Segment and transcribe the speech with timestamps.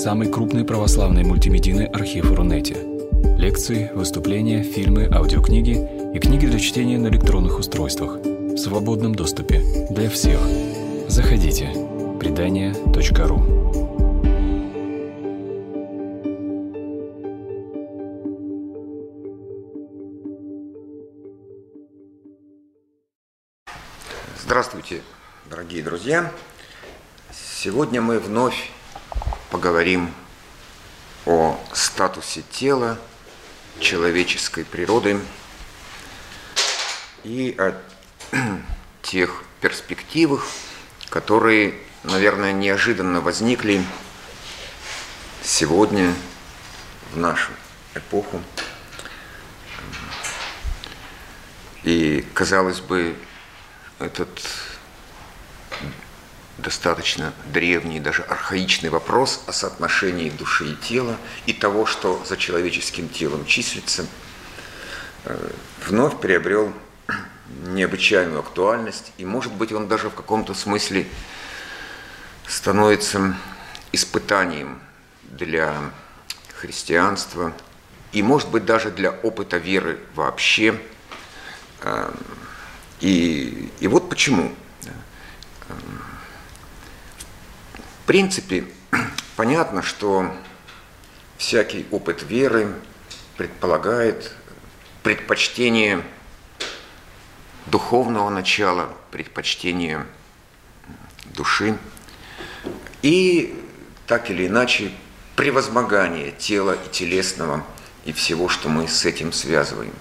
[0.00, 2.74] самый крупный православный мультимедийный архив Рунете.
[3.36, 5.76] Лекции, выступления, фильмы, аудиокниги
[6.14, 10.40] и книги для чтения на электронных устройствах в свободном доступе для всех.
[11.06, 11.68] Заходите.
[12.18, 13.42] Предания.ру
[24.42, 25.02] Здравствуйте,
[25.50, 26.32] дорогие друзья!
[27.30, 28.70] Сегодня мы вновь
[29.50, 30.14] поговорим
[31.26, 32.98] о статусе тела,
[33.80, 35.18] человеческой природы
[37.24, 37.74] и о
[39.02, 40.46] тех перспективах,
[41.08, 41.74] которые,
[42.04, 43.84] наверное, неожиданно возникли
[45.42, 46.14] сегодня
[47.12, 47.50] в нашу
[47.94, 48.40] эпоху.
[51.82, 53.16] И, казалось бы,
[53.98, 54.28] этот
[56.60, 63.08] достаточно древний, даже архаичный вопрос о соотношении души и тела и того, что за человеческим
[63.08, 64.06] телом числится,
[65.24, 65.50] э,
[65.86, 66.72] вновь приобрел
[67.66, 71.06] необычайную актуальность, и, может быть, он даже в каком-то смысле
[72.46, 73.36] становится
[73.92, 74.80] испытанием
[75.22, 75.74] для
[76.54, 77.52] христианства
[78.12, 80.80] и, может быть, даже для опыта веры вообще.
[81.80, 82.12] Э,
[83.00, 84.52] и, и вот почему
[88.10, 88.64] принципе,
[89.36, 90.34] понятно, что
[91.38, 92.74] всякий опыт веры
[93.36, 94.32] предполагает
[95.04, 96.02] предпочтение
[97.66, 100.04] духовного начала, предпочтение
[101.26, 101.78] души
[103.02, 103.56] и
[104.08, 104.90] так или иначе
[105.36, 107.64] превозмогание тела и телесного
[108.04, 109.94] и всего, что мы с этим связываем.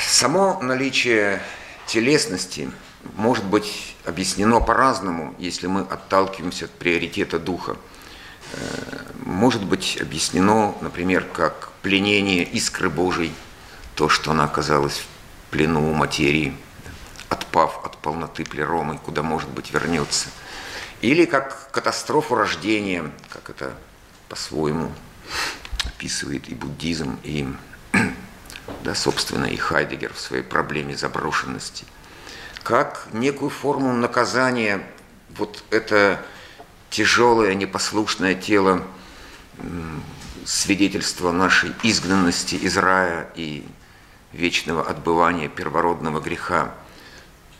[0.00, 1.42] Само наличие
[1.88, 2.70] телесности–
[3.16, 7.76] может быть объяснено по-разному, если мы отталкиваемся от приоритета духа.
[8.52, 13.32] Э, может быть объяснено, например, как пленение искры Божией,
[13.94, 16.56] то, что она оказалась в плену материи,
[17.28, 20.28] отпав от полноты плеромы, куда, может быть, вернется.
[21.00, 23.72] Или как катастрофу рождения, как это
[24.28, 24.92] по-своему
[25.86, 27.48] описывает и буддизм, и,
[28.84, 31.84] да, собственно, и Хайдегер в своей проблеме заброшенности–
[32.62, 34.86] как некую форму наказания
[35.36, 36.20] вот это
[36.90, 38.82] тяжелое, непослушное тело
[40.44, 43.66] свидетельство нашей изгнанности из рая и
[44.32, 46.74] вечного отбывания первородного греха.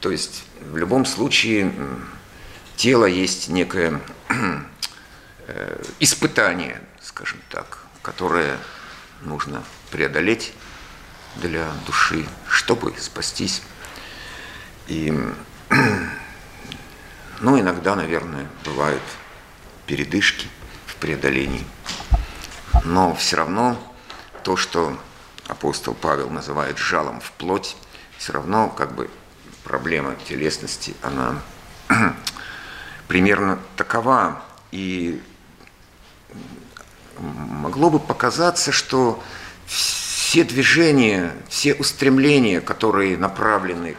[0.01, 1.73] То есть в любом случае
[2.77, 4.01] тело есть некое
[5.47, 8.57] э, испытание, скажем так, которое
[9.23, 10.53] нужно преодолеть
[11.37, 13.63] для души, чтобы спастись.
[14.91, 15.15] И,
[17.41, 19.03] ну, иногда, наверное, бывают
[19.87, 20.49] передышки
[20.87, 21.65] в преодолении.
[22.85, 23.79] Но все равно
[24.43, 24.99] то, что
[25.47, 27.77] апостол Павел называет жалом в плоть,
[28.19, 29.09] все равно как бы
[29.63, 31.41] проблема телесности, она
[33.07, 34.43] примерно такова.
[34.73, 35.23] И
[37.17, 39.23] могло бы показаться, что
[39.67, 43.97] все движения, все устремления, которые направлены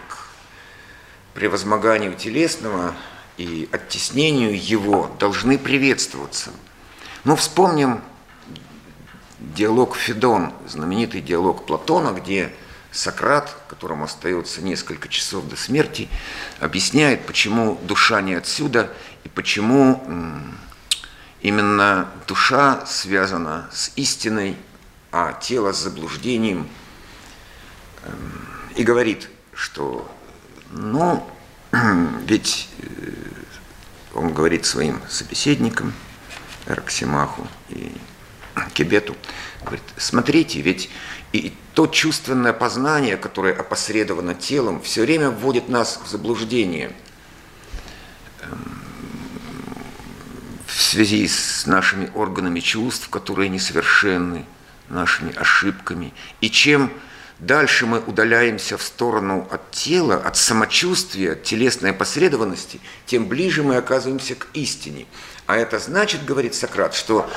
[1.33, 2.93] превозмоганию телесного
[3.37, 6.51] и оттеснению его должны приветствоваться.
[7.23, 8.01] Но вспомним
[9.39, 12.53] диалог Федон, знаменитый диалог Платона, где
[12.91, 16.09] Сократ, которому остается несколько часов до смерти,
[16.59, 18.91] объясняет, почему душа не отсюда
[19.23, 20.03] и почему
[21.41, 24.57] именно душа связана с истиной,
[25.11, 26.67] а тело с заблуждением.
[28.03, 30.09] Эм, и говорит, что
[30.71, 31.29] но
[32.25, 33.11] ведь э,
[34.13, 35.93] он говорит своим собеседникам,
[36.65, 37.91] Роксимаху и
[38.73, 39.15] Кебету,
[39.61, 40.89] говорит, смотрите, ведь
[41.33, 46.91] и то чувственное познание, которое опосредовано телом, все время вводит нас в заблуждение
[48.41, 48.81] эм,
[50.67, 54.45] в связи с нашими органами чувств, которые несовершенны,
[54.89, 56.13] нашими ошибками.
[56.41, 56.91] И чем
[57.41, 63.75] дальше мы удаляемся в сторону от тела, от самочувствия, от телесной опосредованности, тем ближе мы
[63.75, 65.07] оказываемся к истине.
[65.47, 67.29] А это значит, говорит Сократ, что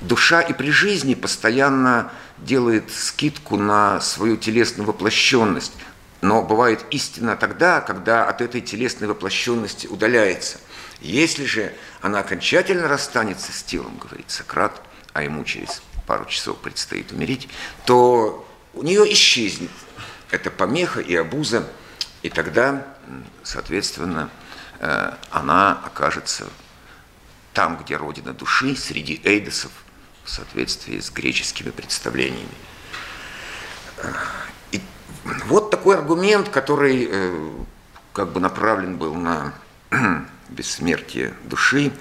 [0.00, 5.72] душа и при жизни постоянно делает скидку на свою телесную воплощенность.
[6.20, 10.58] Но бывает истина тогда, когда от этой телесной воплощенности удаляется.
[11.00, 14.80] Если же она окончательно расстанется с телом, говорит Сократ,
[15.12, 17.48] а ему через пару часов предстоит умереть,
[17.84, 19.70] то у нее исчезнет
[20.30, 21.66] эта помеха и обуза,
[22.22, 22.86] и тогда,
[23.42, 24.30] соответственно,
[24.80, 26.46] э, она окажется
[27.52, 29.70] там, где родина души, среди эйдосов,
[30.24, 32.48] в соответствии с греческими представлениями.
[34.72, 34.80] И
[35.46, 37.50] вот такой аргумент, который э,
[38.12, 39.54] как бы направлен был на
[40.48, 41.92] бессмертие души,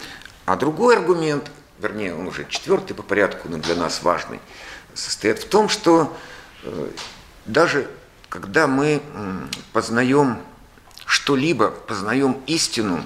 [0.46, 4.40] а другой аргумент, вернее, он уже четвертый по порядку, но для нас важный,
[4.94, 6.33] состоит в том, что э,
[7.46, 7.90] даже
[8.30, 9.02] когда мы
[9.74, 10.40] познаем
[11.06, 13.04] что-либо, познаем истину,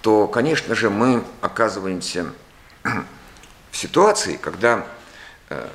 [0.00, 2.32] то, конечно же, мы оказываемся
[3.70, 4.86] в ситуации, когда,
[5.48, 5.68] э,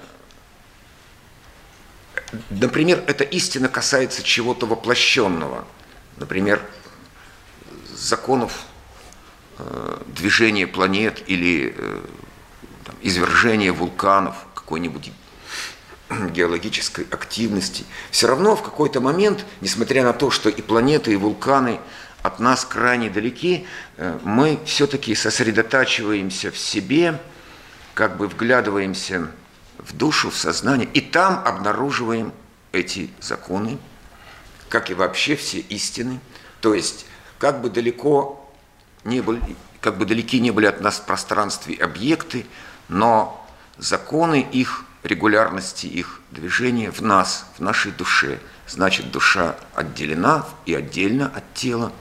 [2.49, 5.65] например, эта истина касается чего-то воплощенного,
[6.17, 6.61] например,
[7.93, 8.65] законов
[9.59, 12.01] э, движения планет или э,
[12.85, 15.11] там, извержения вулканов, какой-нибудь
[16.31, 21.79] геологической активности, все равно в какой-то момент, несмотря на то, что и планеты, и вулканы
[22.23, 23.67] от нас крайне далеки,
[23.97, 27.19] э, мы все-таки сосредотачиваемся в себе,
[27.93, 29.29] как бы вглядываемся
[29.77, 32.33] в душу, в сознание, и там обнаруживаем
[32.71, 33.77] эти законы,
[34.69, 36.19] как и вообще все истины.
[36.61, 37.05] То есть,
[37.39, 38.51] как бы далеко
[39.03, 39.41] не были,
[39.81, 42.45] как бы далеки не были от нас в пространстве объекты,
[42.89, 43.45] но
[43.77, 48.39] законы их регулярности их движения в нас, в нашей душе.
[48.67, 51.91] Значит, душа отделена и отдельно от тела.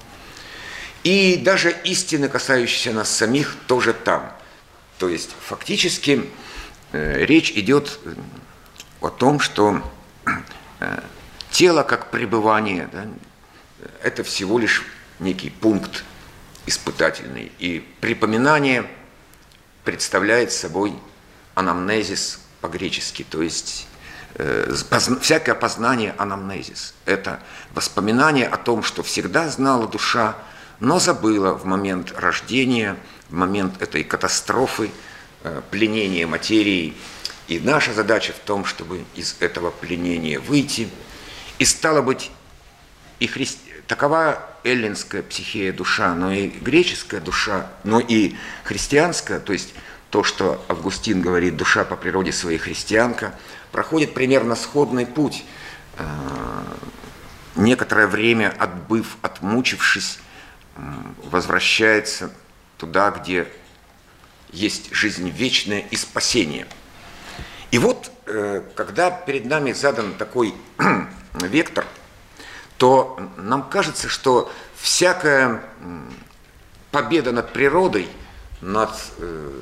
[1.04, 4.32] И даже истины, касающиеся нас самих, тоже там.
[4.98, 6.28] То есть фактически
[6.92, 8.14] э, речь идет э,
[9.00, 9.80] о том, что
[10.80, 11.00] э,
[11.50, 13.06] тело как пребывание, да,
[14.02, 14.84] это всего лишь
[15.20, 16.02] некий пункт
[16.66, 17.52] испытательный.
[17.60, 18.90] И припоминание
[19.84, 20.92] представляет собой
[21.54, 23.86] анамнезис по-гречески, то есть
[24.34, 24.74] э,
[25.20, 26.94] всякое познание анамнезис.
[27.04, 27.40] Это
[27.74, 30.34] воспоминание о том, что всегда знала душа,
[30.80, 32.96] но забыла в момент рождения,
[33.28, 34.90] в момент этой катастрофы,
[35.44, 36.96] э, пленения материи.
[37.46, 40.88] И наша задача в том, чтобы из этого пленения выйти.
[41.60, 42.32] И стало быть,
[43.20, 43.60] и христи...
[43.86, 48.34] такова эллинская психея душа, но и греческая душа, но и
[48.64, 49.72] христианская, то есть
[50.10, 53.34] то, что Августин говорит, душа по природе своей христианка,
[53.72, 55.44] проходит примерно сходный путь.
[55.98, 56.04] Э,
[57.56, 60.18] некоторое время, отбыв, отмучившись,
[61.24, 62.30] возвращается
[62.76, 63.48] туда, где
[64.50, 66.66] есть жизнь вечная и спасение.
[67.70, 70.54] И вот, э, когда перед нами задан такой
[71.34, 71.86] вектор,
[72.78, 75.62] то нам кажется, что всякая
[76.90, 78.08] победа над природой,
[78.60, 79.52] над э,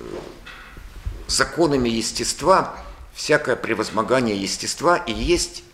[1.27, 2.77] законами естества,
[3.15, 5.65] всякое превозмогание естества и есть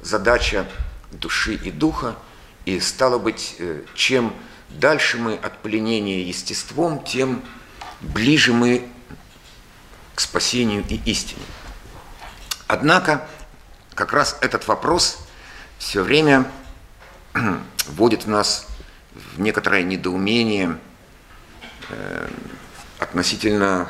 [0.00, 0.66] задача
[1.10, 2.16] души и духа,
[2.64, 4.34] и стало быть, э, чем
[4.68, 7.42] дальше мы от пленения естеством, тем
[8.00, 8.88] ближе мы
[10.14, 11.42] к спасению и истине.
[12.66, 13.26] Однако,
[13.94, 15.18] как раз этот вопрос
[15.78, 16.50] все время
[17.86, 18.66] вводит нас
[19.14, 20.78] в некоторое недоумение
[22.98, 23.88] относительно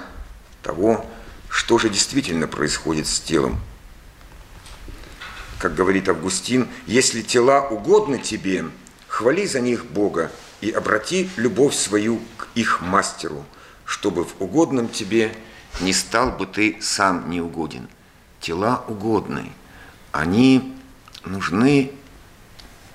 [0.63, 1.07] того,
[1.49, 3.61] что же действительно происходит с телом.
[5.59, 8.67] Как говорит Августин, если тела угодны тебе,
[9.09, 13.45] хвали за них Бога и обрати любовь свою к их мастеру,
[13.85, 15.35] чтобы в угодном тебе
[15.81, 17.89] не стал бы ты сам неугоден.
[18.41, 19.51] Тела угодны,
[20.13, 20.77] они
[21.25, 21.93] нужны,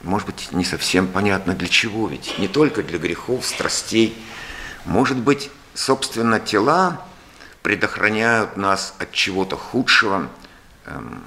[0.01, 4.17] может быть, не совсем понятно для чего, ведь не только для грехов, страстей.
[4.85, 7.05] Может быть, собственно, тела
[7.61, 10.29] предохраняют нас от чего-то худшего.
[10.85, 11.23] Эм,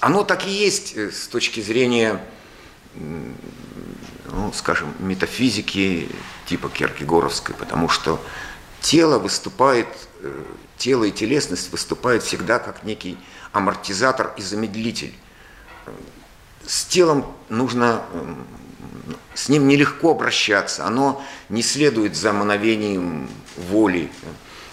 [0.00, 2.20] оно так и есть э, с точки зрения,
[2.94, 6.08] ну, скажем, метафизики
[6.46, 8.20] типа Киркегоровской, потому что
[8.80, 9.88] тело выступает,
[10.20, 10.42] э,
[10.78, 13.18] тело и телесность выступают всегда как некий
[13.52, 15.14] амортизатор и замедлитель.
[16.66, 18.46] С телом нужно, эм,
[19.34, 24.10] с ним нелегко обращаться, оно не следует за мановением воли,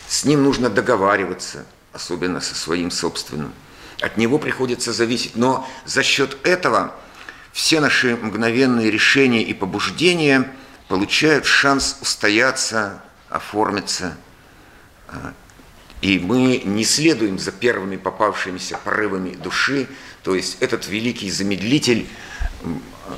[0.08, 3.54] с ним нужно договариваться, особенно со своим собственным.
[4.02, 5.36] От него приходится зависеть.
[5.36, 6.94] Но за счет этого
[7.52, 10.52] все наши мгновенные решения и побуждения
[10.88, 14.16] получают шанс устояться, оформиться.
[16.02, 19.88] И мы не следуем за первыми попавшимися порывами души,
[20.24, 22.08] то есть этот великий замедлитель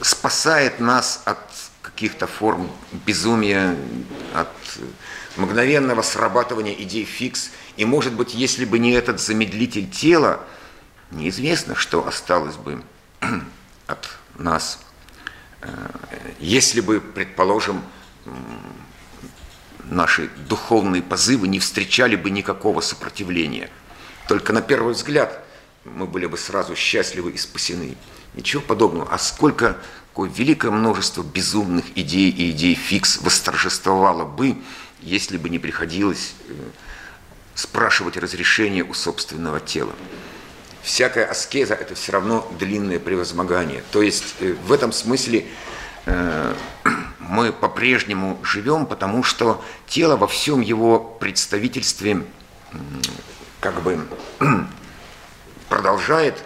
[0.02, 1.38] спасает нас от
[1.82, 2.70] каких-то форм
[3.06, 3.76] безумия,
[4.34, 4.50] от
[5.38, 7.52] мгновенного срабатывания идей фикс.
[7.78, 10.42] И, может быть, если бы не этот замедлитель тела,
[11.12, 12.84] неизвестно, что осталось бы
[13.88, 14.80] от нас.
[15.62, 15.68] Э,
[16.40, 17.82] если бы, предположим,
[19.84, 23.70] наши духовные позывы не встречали бы никакого сопротивления.
[24.28, 25.44] Только на первый взгляд
[25.84, 27.96] мы были бы сразу счастливы и спасены.
[28.40, 29.06] Ничего подобного.
[29.12, 29.76] А сколько,
[30.12, 34.56] какое великое множество безумных идей и идей фикс восторжествовало бы,
[35.02, 36.54] если бы не приходилось э,
[37.54, 39.92] спрашивать разрешение у собственного тела.
[40.84, 43.84] Всякая аскеза– это все равно длинное превозмогание.
[43.92, 45.46] То есть э, в этом смысле
[46.06, 46.56] э,
[47.20, 52.24] мы по-прежнему живем, потому что тело во всем его представительстве
[53.60, 54.08] как бы
[55.68, 56.42] продолжает,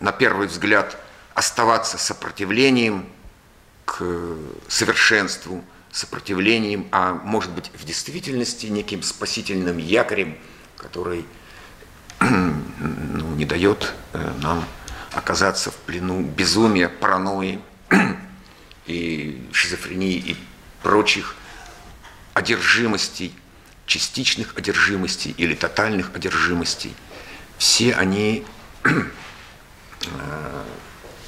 [0.00, 0.96] на первый взгляд,
[1.34, 3.06] оставаться сопротивлением
[3.84, 4.04] к
[4.68, 5.64] совершенству–
[5.96, 10.36] сопротивлением, а может быть в действительности неким спасительным якорем,
[10.76, 11.24] который
[12.20, 14.64] ну, не дает э, нам
[15.12, 17.60] оказаться в плену безумия, паранойи
[18.86, 20.36] и шизофрении и
[20.82, 21.34] прочих
[22.34, 23.34] одержимостей,
[23.86, 26.94] частичных одержимостей или тотальных одержимостей.
[27.56, 28.44] Все они
[30.06, 30.62] э,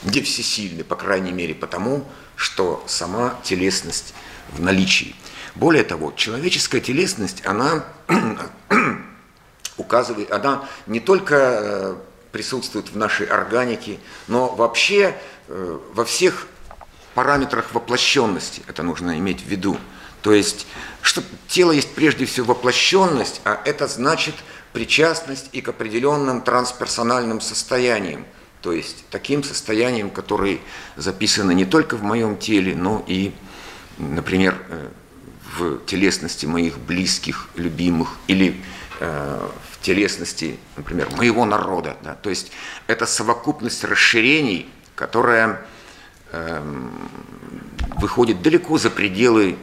[0.05, 2.05] не всесильны, по крайней мере, потому,
[2.37, 4.15] что сама телесность
[4.51, 5.15] в наличии.
[5.55, 7.85] Более того, человеческая телесность, она
[9.77, 11.97] указывает, она не только э,
[12.33, 15.17] присутствует в нашей органике, но вообще
[15.49, 16.47] э, во всех
[17.15, 19.77] параметрах воплощенности, это нужно иметь в виду.
[20.23, 20.67] То есть,
[21.03, 24.35] что тело есть прежде всего воплощенность, а это значит
[24.73, 28.27] причастность и к определенным трансперсональным состояниям,
[28.63, 30.61] то есть таким состояниям, которые
[30.97, 33.33] записаны не только в моем теле, но и
[33.99, 34.89] например, э,
[35.57, 38.61] в телесности моих близких, любимых или
[39.01, 41.97] э, в телесности, например, моего народа.
[42.03, 42.15] Да?
[42.15, 42.53] То есть
[42.87, 45.63] это совокупность расширений, которая
[46.33, 46.91] эм,
[47.97, 49.57] выходит далеко за пределы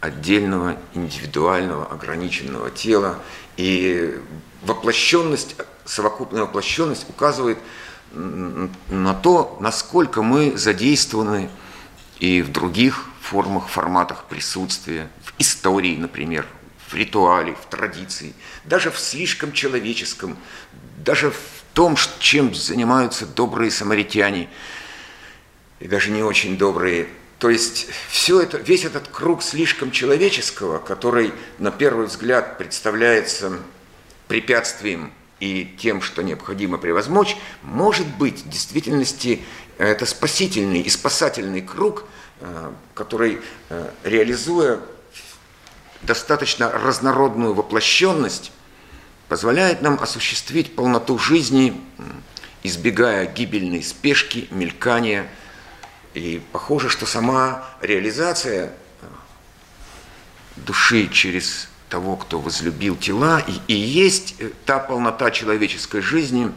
[0.00, 3.18] отдельного, индивидуального, ограниченного тела.
[3.56, 4.18] И
[4.62, 7.58] воплощенность, совокупная воплощенность указывает
[9.22, 11.50] то, насколько мы задействованы
[12.18, 16.46] и в других формах, форматах присутствия, в истории, например,
[16.88, 20.36] в ритуале, в традиции, даже в слишком человеческом,
[20.98, 21.36] даже в
[21.72, 24.48] том, чем занимаются добрые самаритяне
[25.80, 27.08] и даже не очень добрые.
[27.38, 33.58] То есть все это, весь этот круг слишком человеческого, который на первый взгляд представляется
[34.28, 39.42] препятствием и тем, что необходимо превозмочь, может быть в действительности
[39.78, 42.04] это спасительный и спасательный круг–
[42.40, 44.80] Э, который, э, реализуя
[46.02, 48.52] достаточно разнородную воплощенность,
[49.28, 51.80] позволяет нам осуществить полноту жизни,
[52.62, 55.26] избегая гибельной спешки, мелькания.
[56.12, 59.06] И похоже, что сама реализация э,
[60.56, 64.34] души через того, кто возлюбил тела, и, и есть
[64.66, 66.50] та полнота человеческой жизни,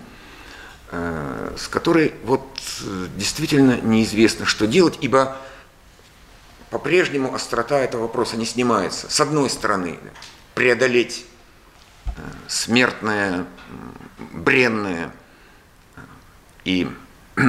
[0.91, 2.47] с которой вот
[3.15, 5.37] действительно неизвестно, что делать, ибо
[6.71, 9.11] по-прежнему острота этого вопроса не снимается.
[9.11, 9.99] С одной стороны,
[10.55, 11.23] преодолеть
[12.05, 12.09] э,
[12.47, 13.45] смертное,
[14.33, 15.11] бренное
[15.95, 15.99] э,
[16.65, 16.87] и
[17.35, 17.41] э,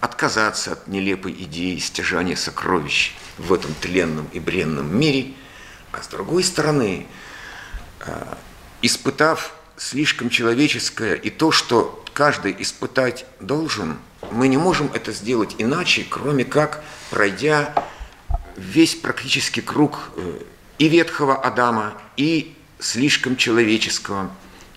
[0.00, 5.32] отказаться от нелепой идеи стяжания сокровищ в этом тленном и бренном мире,
[5.98, 7.06] а с другой стороны,
[8.82, 13.98] испытав слишком человеческое и то, что каждый испытать должен,
[14.30, 17.74] мы не можем это сделать иначе, кроме как пройдя
[18.56, 20.38] весь практически круг э,
[20.78, 24.30] и ветхого Адама, и слишком человеческого,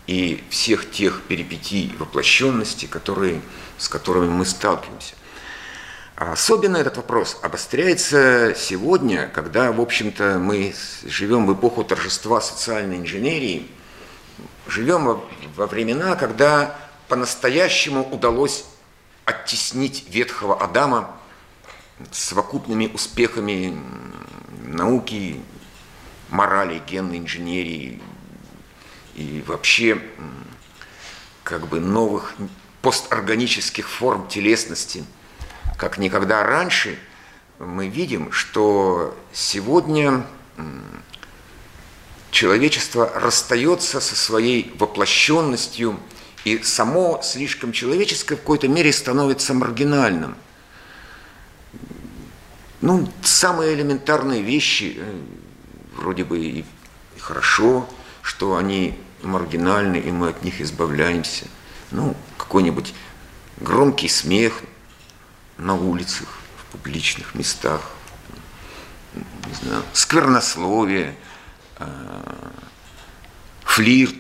[0.05, 3.41] и всех тех перипетий воплощенности, которые,
[3.77, 5.15] с которыми мы сталкиваемся.
[6.19, 13.71] Особенно этот вопрос обостряется сегодня, когда, в общем-то, мы живем в эпоху торжества социальной инженерии,
[14.67, 15.21] живем
[15.55, 18.65] во, времена, когда по-настоящему удалось
[19.23, 21.15] оттеснить ветхого Адама
[22.11, 23.81] совокупными успехами
[24.65, 25.41] науки,
[26.27, 28.01] морали, генной инженерии
[29.15, 30.01] и вообще
[31.45, 32.35] как бы новых
[32.81, 35.05] посторганических форм телесности,
[35.78, 36.98] как никогда раньше,
[37.60, 40.25] мы видим, что сегодня
[42.32, 46.00] человечество расстается со своей воплощенностью,
[46.46, 50.36] и само слишком человеческое в какой-то мере становится маргинальным–
[52.82, 55.22] ну, самые элементарные вещи, э,
[55.96, 56.66] вроде бы и,
[57.18, 57.88] хорошо,
[58.22, 61.46] что они маргинальны, и мы от них избавляемся.
[61.92, 62.94] Ну, какой-нибудь
[63.58, 64.62] громкий смех
[65.60, 67.92] на улицах, в публичных местах,
[69.13, 71.16] не знаю, сквернословие,
[73.63, 74.16] флирт,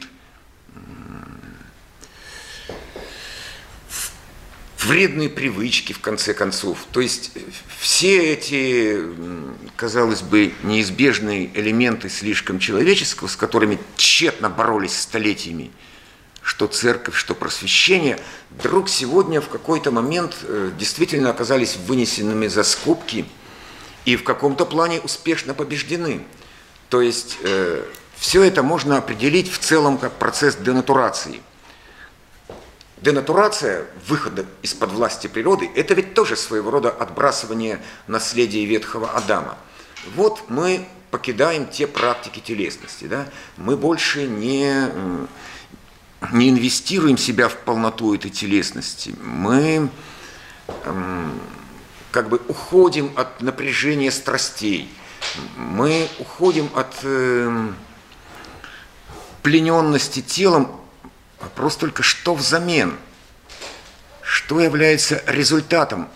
[4.79, 6.85] вредные привычки, в конце концов.
[6.91, 7.31] То есть
[7.79, 8.99] все эти,
[9.75, 15.71] казалось бы, неизбежные элементы слишком человеческого, с которыми тщетно боролись столетиями,
[16.49, 23.27] что церковь, что просвещение, вдруг сегодня в какой-то момент э, действительно оказались вынесенными за скобки
[24.05, 26.25] и в каком-то плане успешно побеждены.
[26.89, 31.39] То есть э, все это можно определить в целом как процесс денатурации–
[33.01, 39.57] Денатурация выхода из-под власти природы– это ведь тоже своего рода отбрасывание наследия ветхого Адама.
[40.15, 43.25] Вот мы покидаем те практики телесности, да?
[43.55, 44.89] мы больше не,
[46.31, 49.89] не инвестируем себя в полноту этой телесности, мы
[52.11, 54.91] как бы уходим от напряжения страстей,
[55.55, 57.71] мы уходим от э,
[59.43, 60.79] плененности телом.
[61.39, 62.97] Вопрос только, что взамен?
[64.21, 66.09] Что является результатом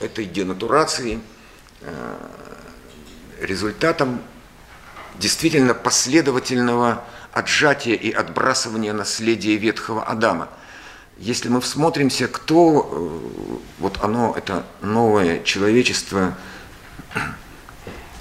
[0.00, 1.20] этой денатурации,
[1.80, 2.16] э,
[3.40, 4.20] результатом
[5.18, 7.04] действительно последовательного
[7.38, 10.48] отжатия и отбрасывания наследия ветхого Адама.
[11.18, 16.36] Если мы всмотримся, кто, э, вот оно, это новое человечество,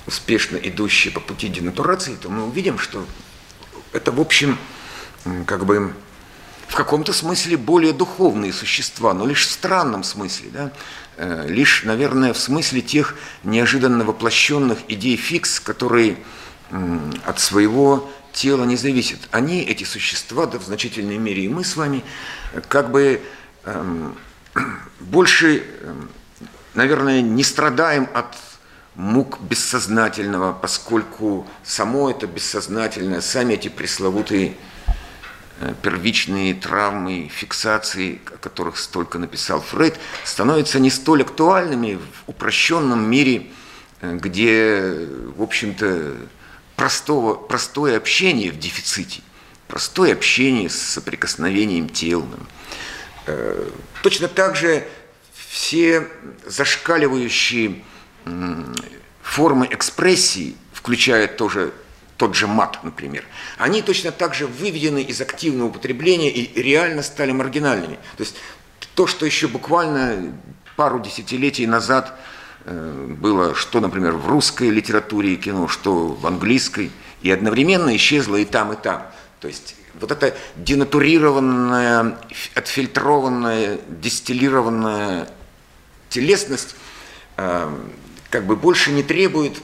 [0.08, 3.06] успешно идущее по пути денатурации, то мы увидим, что
[3.92, 4.58] это, в общем,
[5.46, 5.94] как бы
[6.68, 10.72] в каком-то смысле более духовные существа, но лишь в странном смысле, да?
[11.18, 16.18] Э, лишь, наверное, в смысле тех неожиданно воплощенных идей фикс, которые
[17.26, 19.20] от своего тела не зависят.
[19.32, 22.04] Они, эти существа, да в значительной мере и мы с вами,
[22.68, 23.22] как бы
[23.66, 24.18] эм,
[25.00, 26.10] больше, эм,
[26.74, 28.36] наверное, не страдаем от
[28.96, 34.56] мук бессознательного, поскольку само это бессознательное, сами эти пресловутые
[35.60, 43.10] Э, первичные травмы, фиксации, о которых столько написал Фрейд, становятся не столь актуальными в упрощенном
[43.10, 43.48] мире,
[44.02, 46.18] э, где, в общем-то,
[46.78, 49.22] простого, простое общение в дефиците,
[49.68, 52.26] простое общение с соприкосновением тел.
[53.26, 53.70] Э,
[54.04, 54.88] точно так же
[55.50, 56.08] все
[56.46, 57.84] зашкаливающие
[59.22, 61.74] формы экспрессии, включая тоже
[62.18, 63.26] тот же мат, например,
[63.58, 67.96] они точно так же выведены из активного употребления и реально стали маргинальными.
[68.18, 68.36] То есть
[68.96, 70.34] то, что еще буквально
[70.76, 72.20] пару десятилетий назад
[72.68, 78.46] было, что, например, в русской литературе и кино, что в английской, и одновременно исчезло и
[78.46, 79.04] там, и там.
[79.40, 82.18] То есть вот эта денатурированная,
[82.56, 85.28] отфильтрованная, дистиллированная
[86.10, 86.76] телесность
[87.38, 87.70] э,
[88.30, 89.62] как бы больше не требует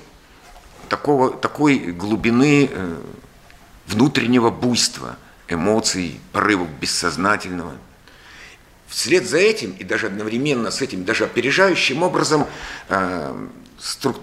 [0.89, 2.97] такого, такой глубины э,
[3.87, 7.73] внутреннего буйства, эмоций, порывов бессознательного.
[8.93, 12.45] Вслед за этим и даже одновременно с этим, даже опережающим образом
[12.89, 13.47] э,
[13.79, 14.19] струк,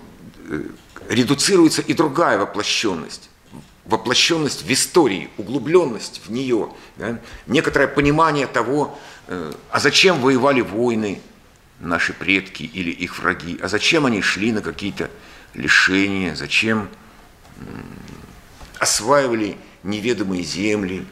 [0.49, 0.63] э,
[1.09, 3.31] редуцируется и другая воплощенность.
[3.85, 7.19] Воплощенность в истории, углубленность в нее, да?
[7.49, 11.21] некоторое понимание того, э, а зачем воевали войны
[11.81, 15.11] наши предки или их враги, а зачем они шли на какие-то
[15.53, 16.89] лишения, зачем
[18.79, 21.07] осваивали неведомые земли,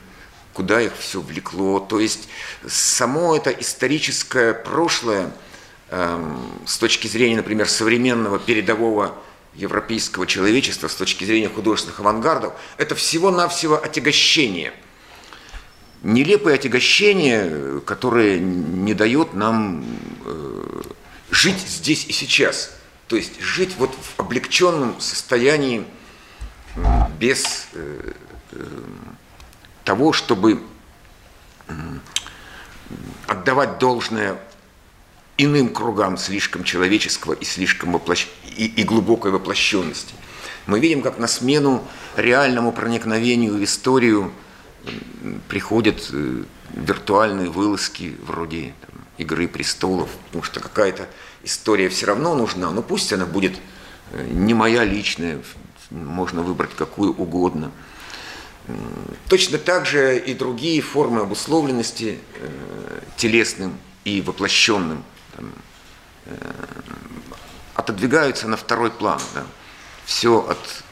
[0.58, 1.78] куда их все влекло.
[1.78, 2.28] То есть
[2.66, 5.32] само это историческое прошлое
[5.90, 9.14] эм, с точки зрения, например, современного передового
[9.54, 14.72] европейского человечества, с точки зрения художественных авангардов, это всего-навсего отягощение.
[16.02, 19.86] Нелепое отягощение, которое не дает нам
[20.24, 20.82] э,
[21.30, 22.72] жить здесь и сейчас–
[23.08, 25.84] то есть жить вот в облегченном состоянии
[27.18, 28.12] без э, э,
[29.88, 30.62] того, чтобы
[33.26, 34.36] отдавать должное
[35.38, 38.26] иным кругам слишком человеческого и слишком воплощ...
[38.44, 40.12] и, и глубокой воплощенности.
[40.66, 41.82] Мы видим, как на смену
[42.16, 44.30] реальному проникновению в историю
[45.48, 51.08] приходят э, виртуальные вылазки вроде там, «Игры престолов», потому что какая-то
[51.44, 53.56] история все равно нужна, но пусть она будет
[54.12, 55.40] э, не моя личная,
[55.90, 57.70] можно выбрать какую угодно.
[59.28, 65.04] Точно так же и другие формы обусловленности э, телесным и воплощенным
[65.36, 65.52] там,
[66.26, 66.36] э,
[67.74, 69.20] отодвигаются на второй план.
[69.34, 69.46] Да.
[70.04, 70.84] Все от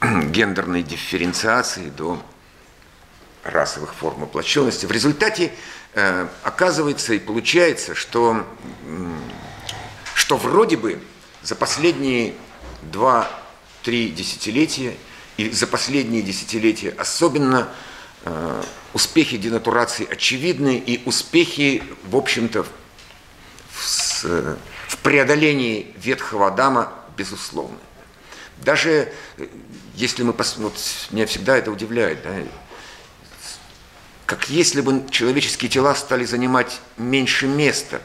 [0.30, 2.20] гендерной дифференциации до
[3.44, 4.86] расовых форм воплощенности.
[4.86, 5.52] В результате
[5.94, 8.44] э, оказывается и получается, что
[10.14, 11.00] что вроде бы
[11.42, 12.34] за последние
[12.82, 13.28] два
[13.82, 14.96] три десятилетия,
[15.36, 17.68] и за последние десятилетия особенно
[18.24, 22.64] э, успехи денатурации очевидны, и успехи, в общем-то,
[23.70, 27.78] в, в, преодолении ветхого Адама безусловны.
[28.58, 29.46] Даже э,
[29.94, 32.30] если мы посмотрим, вот меня всегда это удивляет, да,
[34.26, 38.00] как если бы человеческие тела стали занимать меньше места,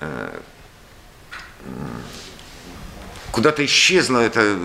[0.00, 0.40] э,
[3.30, 4.58] куда-то исчезло это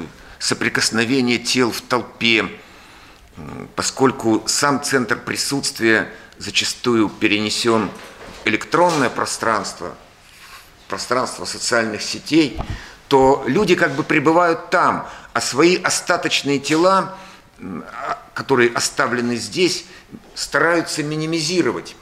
[0.43, 2.49] соприкосновение тел в толпе,
[3.77, 7.89] поскольку сам центр присутствия зачастую перенесен
[8.43, 9.95] в электронное пространство,
[10.89, 12.59] пространство социальных сетей,
[13.07, 17.17] то люди как бы пребывают там, а свои остаточные тела,
[17.61, 19.85] а, которые оставлены здесь,
[20.35, 21.95] стараются минимизировать.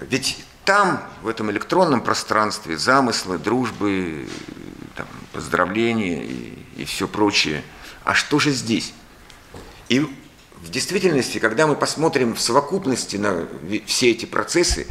[0.00, 4.28] Ведь там, в этом электронном пространстве, замыслы, дружбы,
[4.96, 7.62] там, поздравления и, и все прочее.
[8.04, 8.92] А что же здесь?
[9.88, 13.46] И в действительности, когда мы посмотрим в совокупности на
[13.86, 14.86] все эти процессы,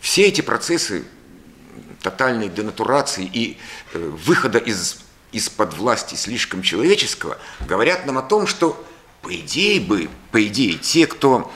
[0.00, 1.04] все эти процессы
[2.02, 3.58] тотальной денатурации и
[3.92, 5.00] э, выхода из,
[5.32, 8.82] из-под власти слишком человеческого говорят нам о том, что
[9.22, 11.52] по идее бы, по идее, те, кто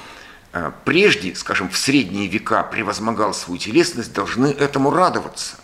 [0.53, 5.57] э, прежде, скажем, в средние века превозмогал свою телесность, должны этому радоваться.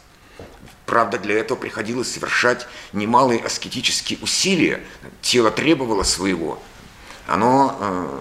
[0.89, 4.81] Правда, для этого приходилось совершать немалые аскетические усилия.
[5.21, 6.59] Тело требовало своего.
[7.27, 8.21] Оно э,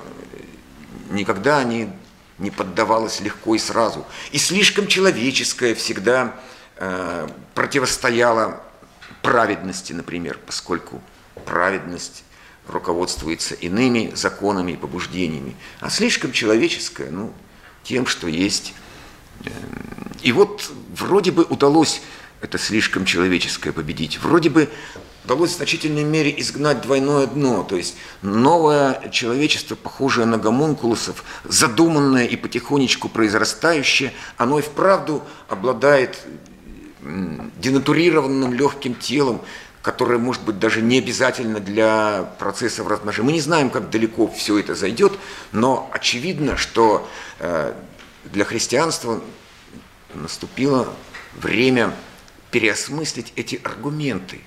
[1.11, 1.89] никогда не,
[2.37, 4.05] не поддавалось легко и сразу.
[4.33, 6.35] И слишком человеческое всегда
[6.75, 8.61] э, противостояло
[9.21, 11.01] праведности, например, поскольку
[11.45, 12.25] праведность
[12.67, 17.31] руководствуется иными законами и побуждениями, а слишком человеческое, ну,
[17.83, 18.73] тем, что есть.
[19.45, 22.01] Эм, и вот вроде бы удалось
[22.41, 24.19] это слишком человеческое победить.
[24.19, 24.69] Вроде бы
[25.25, 32.25] удалось в значительной мере изгнать двойное дно, то есть новое человечество, похожее на гомункулусов, задуманное
[32.25, 36.17] и потихонечку произрастающее, оно и вправду обладает
[37.01, 39.41] денатурированным легким телом,
[39.81, 43.25] которое может быть даже не обязательно для процессов размножения.
[43.27, 45.13] Мы не знаем, как далеко все это зайдет,
[45.51, 47.07] но очевидно, что
[47.39, 47.73] э,
[48.25, 49.21] для христианства
[50.13, 50.93] наступило
[51.35, 51.93] время
[52.51, 54.41] переосмыслить эти аргументы.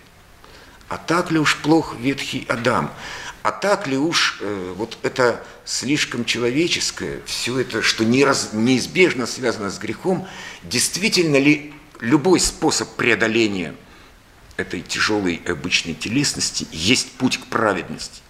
[0.88, 2.92] А так ли уж плох ветхий Адам?
[3.42, 9.70] А так ли уж э, вот это слишком человеческое, все это, что неиз, неизбежно связано
[9.70, 10.28] с грехом,
[10.62, 13.74] действительно ли любой способ преодоления
[14.56, 18.20] этой тяжелой обычной телесности есть путь к праведности?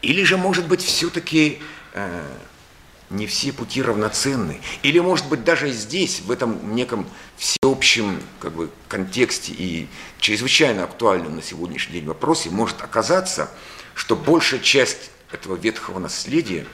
[0.00, 1.58] Или же, может быть, все-таки
[1.92, 2.26] э,
[3.10, 4.60] не все пути равноценны.
[4.82, 11.36] Или, может быть, даже здесь, в этом неком всеобщем как бы, контексте и чрезвычайно актуальном
[11.36, 13.50] на сегодняшний день вопросе может оказаться,
[13.94, 16.66] что большая часть этого ветхого наследия,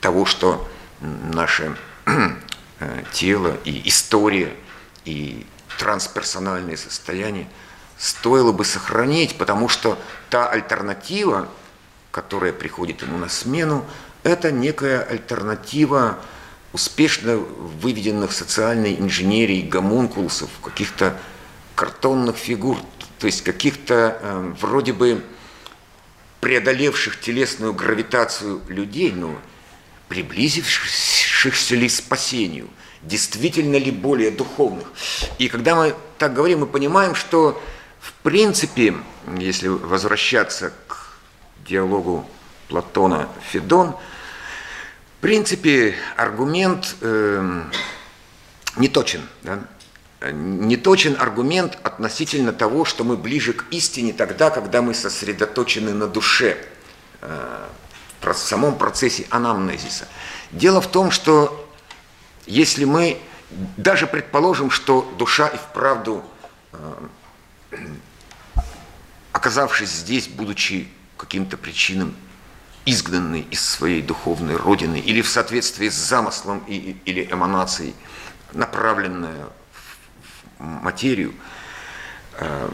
[0.00, 0.68] того, что
[1.00, 4.54] наше э, тело и история,
[5.04, 5.46] и
[5.78, 7.48] трансперсональное состояние
[7.98, 9.98] стоило бы сохранить, потому что
[10.30, 11.48] та альтернатива,
[12.10, 13.84] которая приходит ему на смену,
[14.22, 16.18] это некая альтернатива
[16.72, 21.16] успешно выведенных социальной инженерией гомункулусов, каких-то
[21.74, 22.76] картонных фигур,
[23.18, 25.24] то есть каких-то э, вроде бы
[26.40, 29.36] преодолевших телесную гравитацию людей, но
[30.08, 32.68] приблизившихся ли к спасению,
[33.02, 34.86] действительно ли более духовных.
[35.38, 37.60] И когда мы так говорим, мы понимаем, что
[38.00, 38.94] в принципе,
[39.38, 41.18] если возвращаться к
[41.66, 42.28] диалогу
[42.68, 43.94] Платона Федон,
[45.20, 47.64] в принципе, аргумент э,
[48.76, 49.20] не точен.
[49.42, 49.60] Да?
[50.32, 56.06] Не точен аргумент относительно того, что мы ближе к истине тогда, когда мы сосредоточены на
[56.06, 56.56] душе,
[57.20, 57.66] э,
[58.22, 60.08] в самом процессе анамнезиса.
[60.52, 61.70] Дело в том, что
[62.46, 63.20] если мы
[63.76, 66.24] даже предположим, что душа и вправду,
[66.72, 67.78] э,
[69.32, 72.16] оказавшись здесь, будучи каким-то причинам
[72.86, 77.94] изгнанный из своей духовной родины или в соответствии с замыслом и, или эманацией,
[78.52, 79.48] направленная
[80.58, 81.34] в материю.
[82.34, 82.70] Э,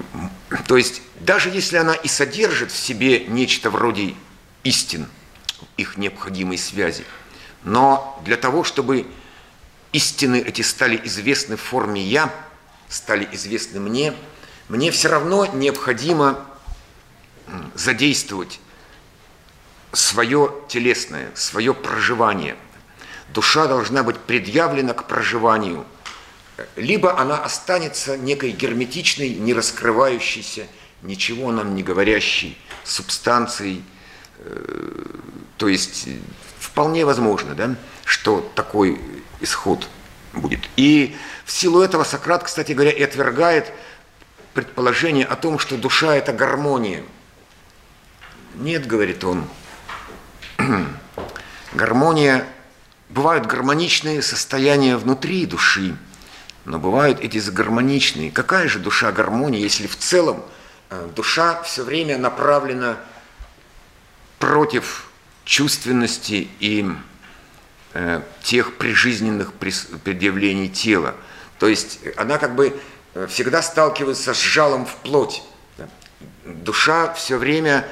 [0.66, 4.14] то есть даже если она и содержит в себе нечто вроде
[4.64, 5.08] истин,
[5.76, 7.04] их необходимой связи,
[7.64, 9.06] но для того, чтобы
[9.92, 12.32] истины эти стали известны в форме «я»,
[12.88, 14.14] стали известны мне,
[14.68, 16.46] мне все равно необходимо
[17.74, 18.60] задействовать
[19.92, 22.56] свое телесное, свое проживание.
[23.32, 25.84] Душа должна быть предъявлена к проживанию.
[26.76, 30.66] Либо она останется некой герметичной, не раскрывающейся,
[31.02, 33.82] ничего нам не говорящей субстанцией.
[34.38, 35.04] Э,
[35.58, 36.08] то есть
[36.58, 39.00] вполне возможно, да, что такой
[39.40, 39.86] исход
[40.32, 40.60] будет.
[40.76, 43.72] И в силу этого Сократ, кстати говоря, и отвергает
[44.54, 47.02] предположение о том, что душа– это гармония.
[48.54, 49.46] Нет, говорит он,
[51.74, 52.46] гармония,
[53.08, 55.96] бывают гармоничные состояния внутри души,
[56.64, 58.30] но бывают эти загармоничные.
[58.30, 60.44] Какая же душа гармония, если в целом
[60.90, 62.96] э, душа все время направлена
[64.38, 65.08] против
[65.44, 66.86] чувственности и
[67.94, 71.14] э, тех прижизненных предъявлений тела.
[71.58, 72.78] То есть она как бы
[73.14, 75.42] э, всегда сталкивается с жалом в плоть.
[76.44, 77.86] Душа все время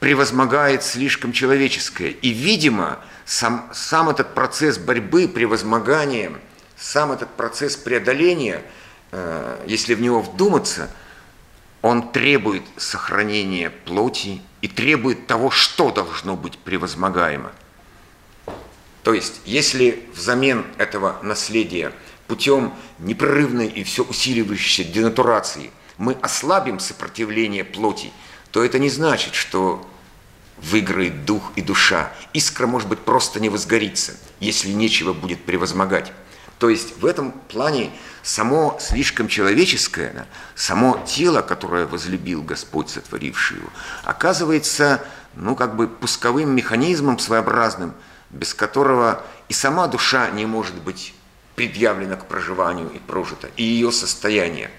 [0.00, 2.10] превозмогает слишком человеческое.
[2.10, 6.32] И, видимо, сам, сам этот процесс борьбы, превозмогания,
[6.76, 8.62] сам этот процесс преодоления,
[9.12, 10.90] э, если в него вдуматься,
[11.82, 17.52] он требует сохранения плоти и требует того, что должно быть превозмогаемо.
[19.02, 21.92] То есть, если взамен этого наследия
[22.26, 28.12] путем непрерывной и все усиливающейся денатурации мы ослабим сопротивление плоти,
[28.50, 29.86] то это не значит, что
[30.58, 32.12] выиграет дух и душа.
[32.32, 36.12] Искра, может быть, просто не возгорится, если нечего будет превозмогать.
[36.58, 37.90] То есть в этом плане
[38.22, 43.68] само слишком человеческое, само тело, которое возлюбил Господь, сотворивший его,
[44.04, 45.04] оказывается,
[45.34, 47.94] ну, как бы пусковым механизмом своеобразным,
[48.30, 51.14] без которого и сама душа не может быть
[51.56, 54.70] предъявлена к проживанию и прожита, и ее состояние.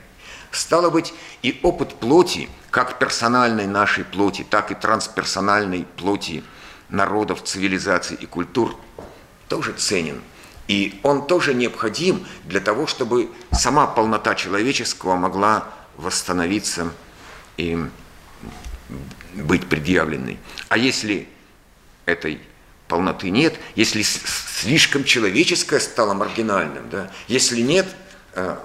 [0.51, 6.43] Стало быть, и опыт плоти, как персональной нашей плоти, так и трансперсональной плоти
[6.89, 8.75] народов, цивилизаций и культур,
[9.47, 10.21] тоже ценен–
[10.67, 16.91] и он тоже необходим для того, чтобы сама полнота человеческого могла восстановиться
[17.55, 17.77] и
[19.33, 20.39] быть предъявленной.
[20.69, 21.27] А если
[22.05, 22.41] этой
[22.87, 27.87] полноты нет, если слишком человеческое стало маргинальным, да, если нет,
[28.33, 28.57] э,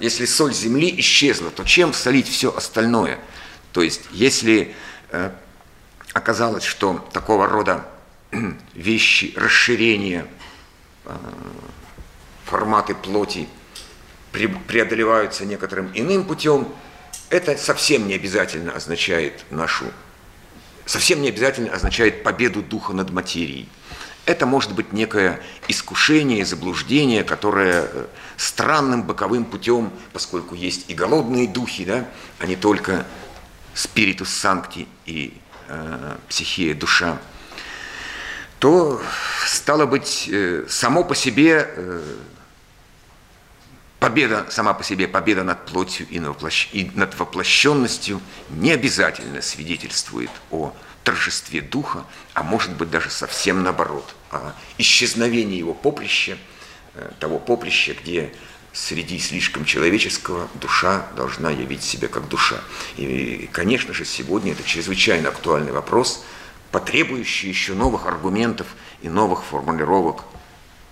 [0.00, 3.18] если соль земли исчезла, то чем солить все остальное?
[3.72, 4.74] То есть, если
[5.10, 5.30] э,
[6.12, 7.86] оказалось, что такого рода
[8.74, 10.26] вещи, расширения
[11.04, 11.16] Э,
[12.44, 13.48] форматы плоти
[14.32, 16.68] преодолеваются некоторым иным путем,
[17.28, 19.84] это совсем не обязательно означает нашу,
[20.84, 23.68] совсем не обязательно означает победу духа над материей.
[24.26, 28.06] Это может быть некое искушение, заблуждение, которое э,
[28.36, 32.06] странным боковым путем, поскольку есть и голодные духи, да,
[32.38, 33.06] а не только
[33.74, 37.18] спиритус санкти и э, психия, душа,
[38.58, 39.00] то,
[39.46, 42.02] стало быть, э, само по себе э,
[43.98, 50.74] победа, сама по себе победа над плотью и над воплощенностью не обязательно свидетельствует о
[51.10, 56.38] торжестве духа, а может быть даже совсем наоборот, о исчезновении его поприща,
[56.94, 58.32] э, того поприща, где
[58.72, 62.60] среди слишком человеческого душа должна явить себя как душа.
[62.96, 66.24] И, конечно же, сегодня это чрезвычайно актуальный вопрос–
[66.70, 68.66] потребующий еще новых аргументов
[69.02, 70.22] и новых формулировок,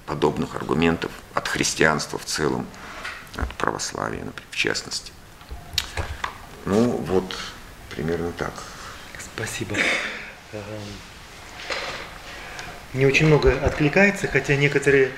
[0.07, 2.66] подобных аргументов от христианства в целом,
[3.37, 5.12] от православия, например, в частности.
[6.64, 7.37] Ну, вот
[7.90, 8.52] примерно так.
[9.38, 9.77] Спасибо.
[10.53, 10.61] Эм,
[12.92, 15.11] мне очень много откликается, хотя некоторые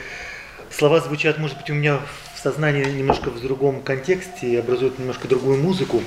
[0.71, 2.03] слова звучат, может быть, у меня
[2.35, 6.03] в сознании немножко в другом контексте и образуют немножко другую музыку.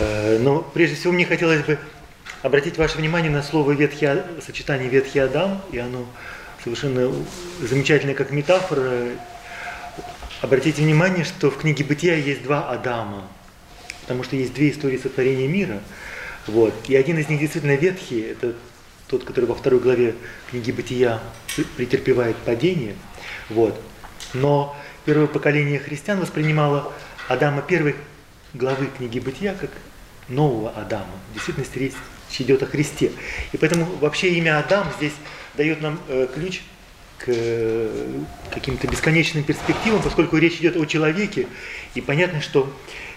[0.00, 1.78] Э, но прежде всего мне хотелось бы
[2.40, 4.08] обратить ваше внимание на слово ветхий,
[4.40, 6.06] сочетание Ветхий Адам, и оно
[6.64, 7.12] совершенно
[7.60, 9.08] замечательное как метафора.
[10.40, 13.28] Обратите внимание, что в книге Бытия есть два Адама,
[14.00, 15.82] потому что есть две истории сотворения мира.
[16.46, 16.74] Вот.
[16.88, 18.54] И один из них действительно ветхий, это
[19.08, 20.14] тот, который во второй главе
[20.50, 21.20] книги Бытия
[21.76, 22.94] претерпевает падение.
[23.48, 23.80] Вот.
[24.34, 26.92] Но первое поколение христиан воспринимало
[27.28, 27.94] Адама первой
[28.54, 29.70] главы книги Бытия как
[30.28, 31.12] нового Адама.
[31.30, 31.94] В действительности речь
[32.38, 33.12] идет о Христе.
[33.52, 35.12] И поэтому вообще имя Адам здесь
[35.54, 36.62] дает нам э, ключ
[37.18, 41.46] к э, каким-то бесконечным перспективам, поскольку речь идет о человеке.
[41.94, 42.72] И понятно, что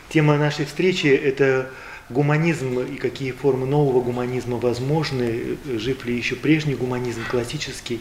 [0.10, 1.72] тема нашей встречи– это
[2.10, 8.00] гуманизм и какие формы нового гуманизма возможны, жив ли еще прежний гуманизм, классический,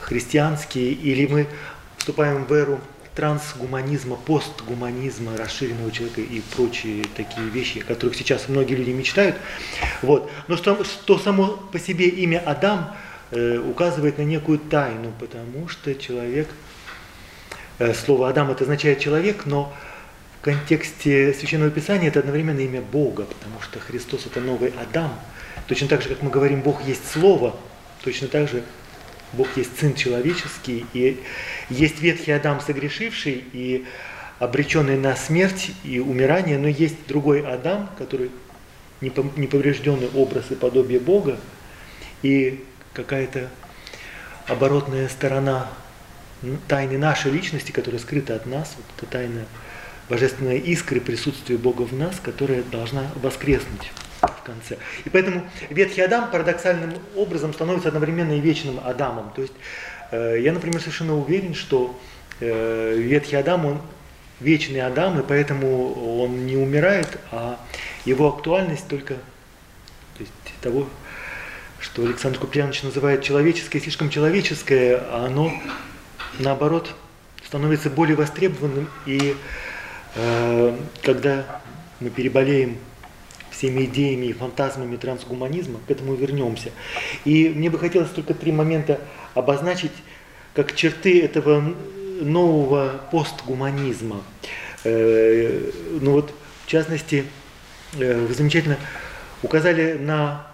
[0.00, 1.46] христианский, или мы
[1.98, 2.80] вступаем в эру
[3.14, 9.36] трансгуманизма, постгуманизма, расширенного человека и прочие такие вещи, о которых сейчас многие люди мечтают.
[10.00, 10.30] Вот.
[10.48, 12.96] Но что, что само по себе имя Адам
[13.30, 16.48] э, указывает на некую тайну, потому что человек,
[17.78, 19.74] э, слово Адам это означает человек, но
[20.42, 25.18] контексте Священного Писания это одновременно имя Бога, потому что Христос это новый Адам.
[25.68, 27.56] Точно так же, как мы говорим, Бог есть Слово,
[28.02, 28.62] точно так же
[29.32, 31.22] Бог есть Сын человеческий, и
[31.70, 33.86] есть ветхий Адам согрешивший и
[34.40, 38.30] обреченный на смерть и умирание, но есть другой Адам, который
[39.00, 41.38] неповрежденный образ и подобие Бога,
[42.22, 43.48] и какая-то
[44.48, 45.68] оборотная сторона
[46.66, 49.44] тайны нашей личности, которая скрыта от нас, вот эта тайна
[50.12, 54.76] божественной искры присутствия Бога в нас, которая должна воскреснуть в конце.
[55.06, 59.32] И поэтому ветхий Адам парадоксальным образом становится одновременно и вечным Адамом.
[59.34, 59.54] То есть
[60.10, 61.98] э, я, например, совершенно уверен, что
[62.40, 63.80] э, ветхий Адам, он
[64.38, 67.58] вечный Адам, и поэтому он не умирает, а
[68.04, 70.90] его актуальность только то есть, того,
[71.80, 75.54] что Александр Куприянович называет человеческое, слишком человеческое, а оно,
[76.38, 76.94] наоборот,
[77.46, 78.90] становится более востребованным.
[79.06, 79.36] И
[80.14, 81.62] когда
[82.00, 82.76] мы переболеем
[83.50, 86.70] всеми идеями и фантазмами трансгуманизма, к этому вернемся.
[87.24, 88.98] И мне бы хотелось только три момента
[89.34, 89.92] обозначить,
[90.54, 91.74] как черты этого
[92.20, 94.22] нового постгуманизма.
[94.84, 95.70] Э,
[96.00, 97.24] ну вот, в частности,
[97.98, 98.78] э, вы замечательно
[99.42, 100.46] указали на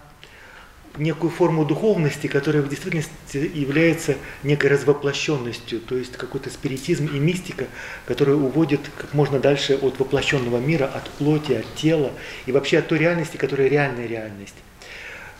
[0.97, 7.65] некую форму духовности, которая в действительности является некой развоплощенностью, то есть какой-то спиритизм и мистика,
[8.05, 12.11] которая уводит как можно дальше от воплощенного мира, от плоти, от тела
[12.45, 14.55] и вообще от той реальности, которая реальная реальность.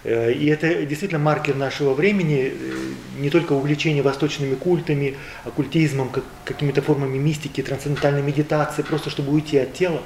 [0.04, 6.12] Э, и это действительно маркер нашего времени, э, не только увлечение восточными культами, оккультизмом,
[6.46, 10.02] какими-то формами мистики, трансцендентальной медитации, просто чтобы уйти от тела.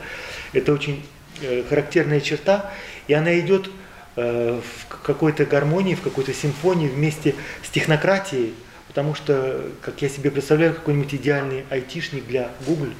[0.53, 1.06] Это очень
[1.41, 2.71] э, характерная черта,
[3.08, 3.69] и она идет
[4.15, 8.54] в какой-то гармонии, в какой-то симфонии вместе с технократией,
[8.88, 12.93] потому что, как я себе представляю, какой-нибудь идеальный айтишник для Google,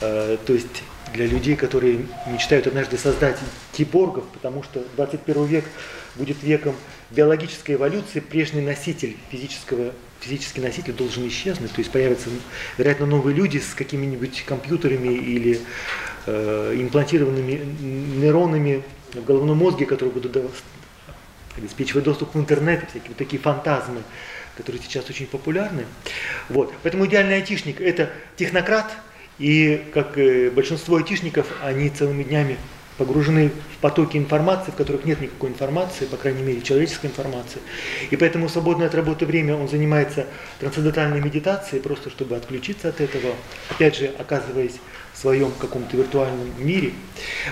[0.00, 0.82] то есть
[1.12, 3.38] для людей, которые мечтают однажды создать
[3.72, 5.64] киборгов, потому что 21 век
[6.16, 6.74] будет веком
[7.10, 12.28] биологической эволюции, прежний носитель физического, физический носитель должен исчезнуть, то есть появятся,
[12.76, 15.60] вероятно, новые люди с какими-нибудь компьютерами или
[16.26, 17.60] э, имплантированными
[18.20, 18.82] нейронами
[19.14, 20.36] в головном мозге, которые будут
[21.56, 24.02] обеспечивать доступ в интернет, всякие вот такие фантазмы,
[24.56, 25.84] которые сейчас очень популярны.
[26.48, 26.72] Вот.
[26.82, 28.90] Поэтому идеальный айтишник– это технократ,
[29.38, 30.18] и как
[30.54, 32.58] большинство айтишников, они целыми днями
[32.96, 37.60] погружены в потоки информации, в которых нет никакой информации, по крайней мере, человеческой информации.
[38.10, 40.26] И поэтому свободное от работы время он занимается
[40.58, 43.36] трансцендентальной медитацией, просто чтобы отключиться от этого,
[43.70, 44.80] опять же, оказываясь
[45.18, 46.92] в своем каком-то виртуальном мире.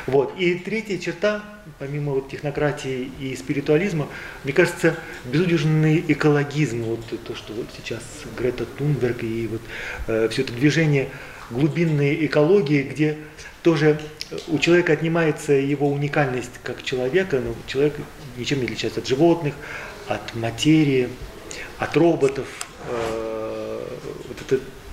[0.07, 0.38] Вот.
[0.38, 1.42] И третья черта,
[1.81, 4.07] помимо вот технократии и спиритуализма,
[4.44, 8.02] мне кажется, безудержный экологизм, вот то, что вот сейчас
[8.38, 9.61] Грета Тунберг и вот
[10.07, 11.09] э, все это движение
[11.50, 13.18] глубинной экологии, где
[13.62, 13.98] тоже
[14.46, 17.94] у человека отнимается его уникальность как человека, но человек
[18.37, 19.55] ничем не отличается от животных,
[20.07, 21.09] от материи,
[21.79, 22.46] от роботов.
[22.88, 23.26] Э,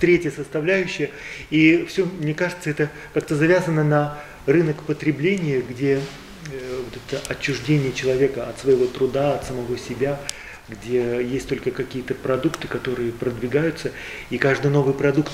[0.04, 1.10] третья составляющая.
[1.50, 7.92] И все, мне кажется, это как-то завязано на рынок потребления, где э, вот это отчуждение
[7.92, 10.20] человека от своего труда, от самого себя,
[10.68, 13.92] где есть только какие-то продукты, которые продвигаются,
[14.30, 15.32] и каждый новый продукт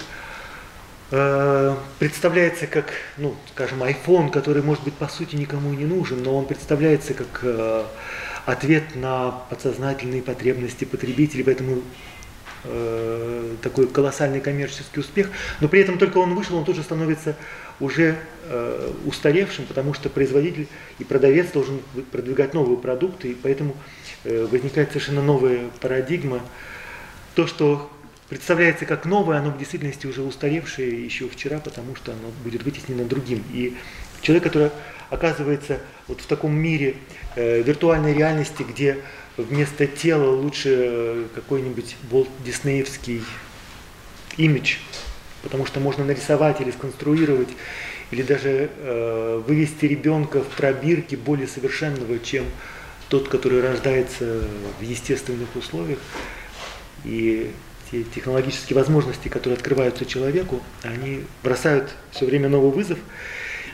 [1.13, 6.37] Э, представляется как, ну, скажем, iPhone, который, может быть, по сути никому не нужен, но
[6.37, 7.85] он представляется как э,
[8.47, 11.83] ответ на подсознательные потребности потребителей, поэтому
[12.65, 15.31] э, такой колоссальный коммерческий успех.
[15.61, 17.37] Но при этом только он вышел, он тоже становится
[17.81, 20.69] уже э, устаревшим, потому что производитель
[20.99, 21.81] и продавец должен
[22.13, 23.75] продвигать новые продукты, и поэтому
[24.25, 26.41] э, возникает совершенно новая парадигма.
[27.35, 27.91] То, что
[28.29, 33.05] представляется как новое, оно в действительности уже устаревшее еще вчера, потому что оно будет вытеснено
[33.05, 33.43] другим.
[33.53, 33.77] И
[34.21, 34.71] человек, который
[35.09, 36.97] оказывается вот в таком мире
[37.35, 38.99] э, виртуальной реальности, где
[39.43, 41.97] вместо тела лучше э, какой-нибудь
[42.45, 43.23] диснеевский
[44.37, 44.77] имидж,
[45.43, 47.49] потому что можно нарисовать или сконструировать,
[48.11, 52.45] или даже э, вывести ребенка в пробирке более совершенного, чем
[53.09, 54.43] тот, который рождается
[54.79, 55.99] в естественных условиях.
[57.05, 57.51] И
[57.91, 62.99] те технологические возможности, которые открываются человеку, они бросают все время новый вызов.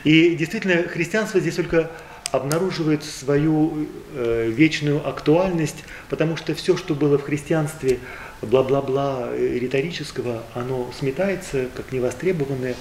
[0.03, 1.91] И действительно, христианство здесь только
[2.31, 7.99] обнаруживает свою э, вечную актуальность, потому что все, что было в христианстве
[8.41, 12.75] бла-бла-бла э, риторического, оно сметается как невостребованное.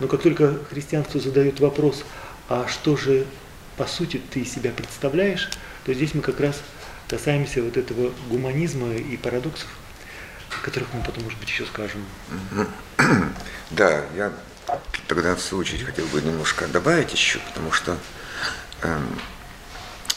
[0.00, 2.04] Но как только христианству задают вопрос,
[2.48, 3.26] а что же
[3.76, 5.50] по сути ты себя представляешь,
[5.84, 6.60] то здесь мы как раз
[7.08, 9.68] касаемся вот этого гуманизма и парадоксов
[10.50, 12.04] о которых мы потом, может быть, еще скажем.
[13.70, 14.32] Да, я
[15.08, 17.98] тогда в свою очередь хотел бы немножко добавить еще, потому что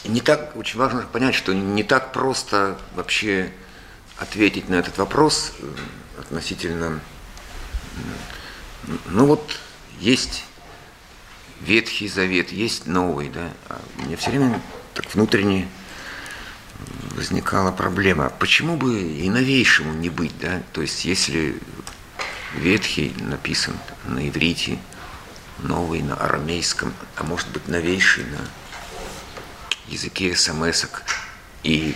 [0.04, 3.52] не так, очень важно понять, что не так просто вообще
[4.18, 5.66] ответить на этот вопрос э,
[6.20, 7.00] относительно,
[9.06, 9.58] ну вот
[10.00, 10.44] есть
[11.60, 14.60] Ветхий Завет, есть Новый, да, а мне все время
[14.94, 15.68] так внутренне
[17.14, 21.56] возникала проблема, почему бы и новейшему не быть, да, то есть если
[22.54, 24.78] Ветхий написан на иврите,
[25.58, 28.38] новый на арамейском, а может быть новейший на
[29.88, 30.86] языке смс
[31.62, 31.94] И,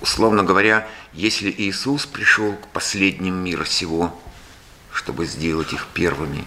[0.00, 4.18] условно говоря, если Иисус пришел к последним мира сего,
[4.92, 6.44] чтобы сделать их первыми,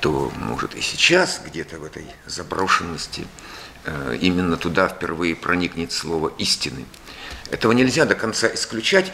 [0.00, 3.26] то, может, и сейчас где-то в этой заброшенности
[3.84, 6.84] э, именно туда впервые проникнет слово истины.
[7.50, 9.12] Этого нельзя до конца исключать,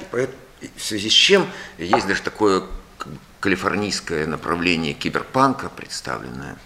[0.60, 2.64] и в связи с чем есть даже такое
[3.40, 6.58] калифорнийское направление киберпанка, представленное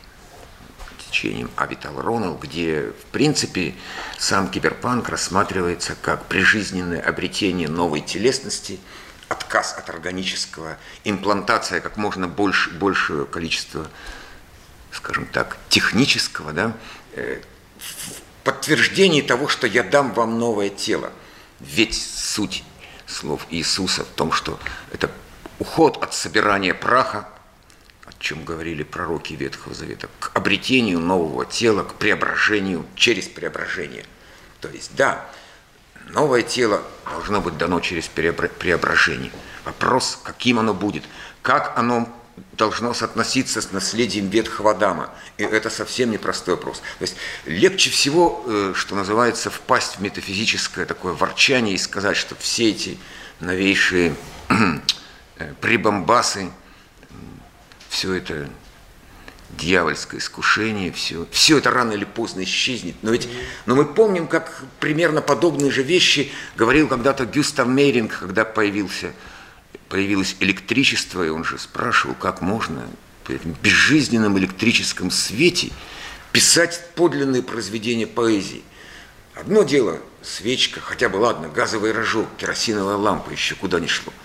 [1.15, 3.75] течением Авитал Ронал, где, в принципе,
[4.19, 8.81] сам киберпанк рассматривается как прижизненное обретение новой телесности,
[9.29, 13.89] отказ от органического, имплантация как можно больше, большего количества,
[14.91, 16.77] скажем так, технического, да,
[17.13, 17.41] э,
[17.79, 21.13] в подтверждении того, что я дам вам новое тело.
[21.61, 22.65] Ведь суть
[23.07, 24.59] слов Иисуса в том, что
[24.93, 25.09] это
[25.59, 27.29] уход от собирания праха,
[28.05, 34.05] о чем говорили пророки Ветхого Завета, к обретению нового тела, к преображению через преображение.
[34.61, 35.25] То есть, да,
[36.11, 39.31] новое тело должно быть дано через преображение.
[39.65, 41.05] Вопрос, каким оно будет,
[41.43, 42.09] как оно
[42.53, 45.11] должно соотноситься с наследием Ветхого Адама.
[45.39, 46.79] И это совсем непростой вопрос.
[46.99, 52.35] То есть легче всего, э, что называется, впасть в метафизическое такое ворчание и сказать, что
[52.35, 52.99] все эти
[53.41, 54.15] новейшие
[55.61, 56.51] прибамбасы,
[57.89, 58.49] все это
[59.51, 62.97] дьявольское искушение, все, все это рано или поздно исчезнет.
[63.03, 63.29] Но ведь
[63.67, 69.13] но мы помним, как примерно подобные же вещи говорил когда-то Гюстав Мейринг, когда появился,
[69.89, 72.87] появилось электричество, и он же спрашивал, как можно
[73.27, 75.71] в безжизненном электрическом свете
[76.33, 78.63] писать подлинные произведения поэзии.
[79.35, 84.13] Одно дело свечка, хотя бы ладно, газовый рожок, керосиновая лампа, еще куда ни шло–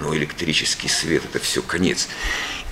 [0.00, 2.08] но электрический свет– это все конец.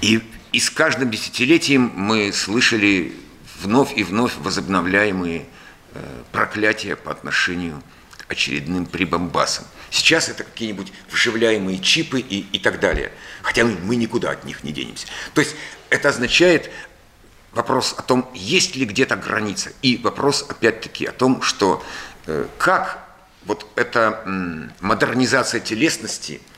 [0.01, 3.14] И, и с каждым десятилетием мы слышали
[3.61, 5.47] вновь и вновь возобновляемые
[5.95, 7.83] э, проклятия по отношению
[8.27, 9.64] к очередным прибамбасам.
[9.91, 13.12] Сейчас это какие-нибудь вживляемые чипы и, и так далее.
[13.43, 15.07] Хотя мы, никуда от них не денемся.
[15.35, 15.55] То есть
[15.91, 16.70] это означает
[17.53, 19.73] вопрос о том, есть ли где-то граница.
[19.83, 21.85] И вопрос, опять-таки, о том, что
[22.27, 23.07] э, как
[23.45, 26.41] вот эта м, модернизация телесности–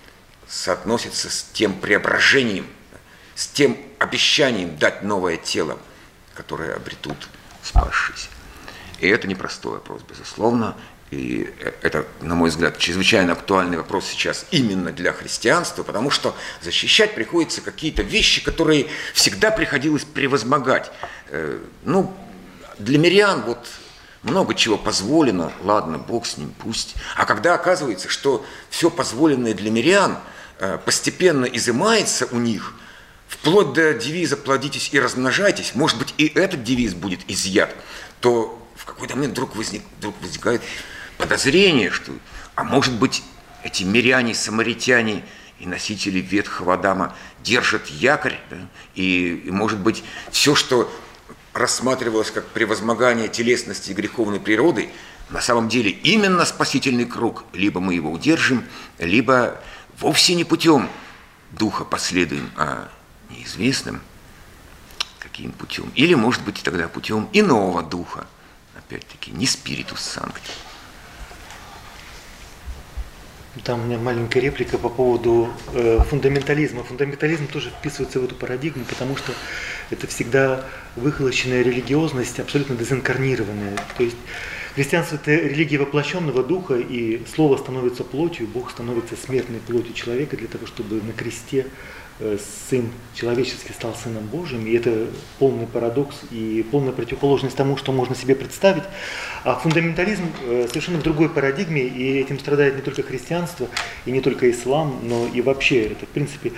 [0.48, 2.66] соотносится с тем преображением,
[3.34, 5.78] с тем обещанием дать новое тело,
[6.34, 7.28] которое обретут
[7.62, 8.28] спасшиеся.
[9.00, 10.76] И это непростой вопрос, безусловно.
[11.10, 17.14] И это, на мой взгляд, чрезвычайно актуальный вопрос сейчас именно для христианства, потому что защищать
[17.14, 20.90] приходится какие-то вещи, которые всегда приходилось превозмогать.
[21.28, 22.16] Э, ну,
[22.78, 23.66] для мирян вот
[24.22, 26.94] много чего позволено, ладно, Бог с ним, пусть.
[27.16, 30.32] А когда оказывается, что все позволенное для мирян– Э,
[30.84, 32.74] постепенно изымается у них,
[33.28, 37.74] вплоть до девиза «плодитесь и размножайтесь», может быть, и этот девиз будет изъят,
[38.20, 40.62] то в какой-то момент вдруг, возник, вдруг возникает
[41.18, 42.12] подозрение, что,
[42.54, 43.22] а может быть,
[43.62, 45.24] эти миряне, самаритяне
[45.58, 48.58] и носители Ветхого Адама держат якорь, да?
[48.94, 50.92] и, и, может быть, все, что
[51.52, 54.90] рассматривалось как превозмогание телесности и греховной природы,
[55.30, 57.44] на самом деле именно спасительный круг.
[57.52, 58.64] Либо мы его удержим,
[58.98, 59.60] либо
[59.98, 60.88] вовсе не путем
[61.52, 62.88] духа последуем, а
[63.30, 64.00] неизвестным
[65.18, 65.90] каким путем.
[65.94, 68.26] Или, может быть, тогда путем иного духа,
[68.76, 70.50] опять-таки, не спиритус санкти.
[73.62, 76.82] Там у меня маленькая реплика по поводу э, фундаментализма.
[76.82, 79.32] Фундаментализм тоже вписывается в эту парадигму, потому что
[79.90, 80.64] это всегда
[80.96, 83.76] выхолощенная религиозность, абсолютно дезинкарнированная.
[83.96, 84.16] То есть
[84.74, 90.48] Христианство– это религия воплощенного духа, и Слово становится плотью, Бог становится смертной плотью человека для
[90.48, 91.68] того, чтобы на кресте
[92.18, 95.06] э, Сын человеческий стал Сыном Божьим, и это
[95.38, 98.82] полный парадокс и полная противоположность тому, что можно себе представить.
[99.44, 103.68] А фундаментализм э, совершенно в другой парадигме, и этим страдает не только христианство,
[104.06, 106.50] и не только ислам, но и вообще это, в принципе,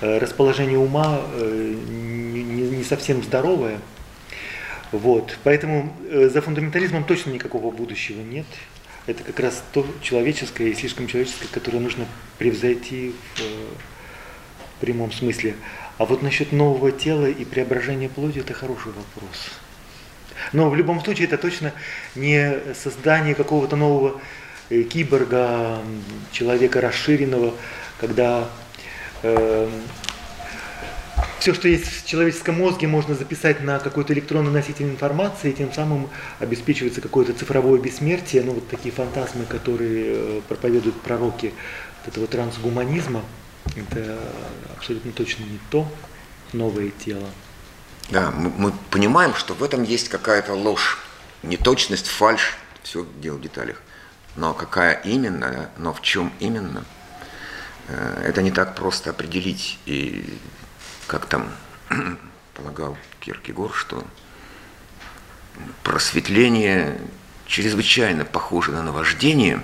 [0.00, 3.78] э, расположение ума не совсем здоровое,
[4.92, 5.36] вот.
[5.44, 8.46] Поэтому э, за фундаментализмом точно никакого будущего нет.
[9.06, 12.06] Это как раз то человеческое и слишком человеческое, которое нужно
[12.38, 15.54] превзойти в, в прямом смысле.
[15.98, 19.50] А вот насчет нового тела и преображения плоти– это хороший вопрос.
[20.52, 21.72] Но в любом случае это точно
[22.14, 24.20] не создание какого-то нового
[24.70, 25.78] э, киборга,
[26.32, 27.54] человека расширенного,
[27.98, 28.48] когда
[29.22, 29.70] э,
[31.40, 35.72] все, что есть в человеческом мозге, можно записать на какой-то электронный носитель информации, и тем
[35.72, 41.52] самым обеспечивается какое-то цифровое бессмертие, ну вот такие фантазмы, которые э, проповедуют пророки
[42.00, 43.22] вот этого трансгуманизма,
[43.74, 44.18] это
[44.76, 45.90] абсолютно точно не то
[46.52, 47.28] новое тело.
[48.10, 50.98] Да, мы, мы понимаем, что в этом есть какая-то ложь,
[51.42, 53.80] неточность, фальш, все дело в деталях.
[54.36, 56.84] Но какая именно, но в чем именно,
[57.88, 59.78] э, это не так просто определить.
[59.86, 60.38] И
[61.10, 61.50] как там
[62.54, 64.06] полагал Киркегор, что
[65.82, 67.00] просветление
[67.46, 69.60] чрезвычайно похоже на наваждение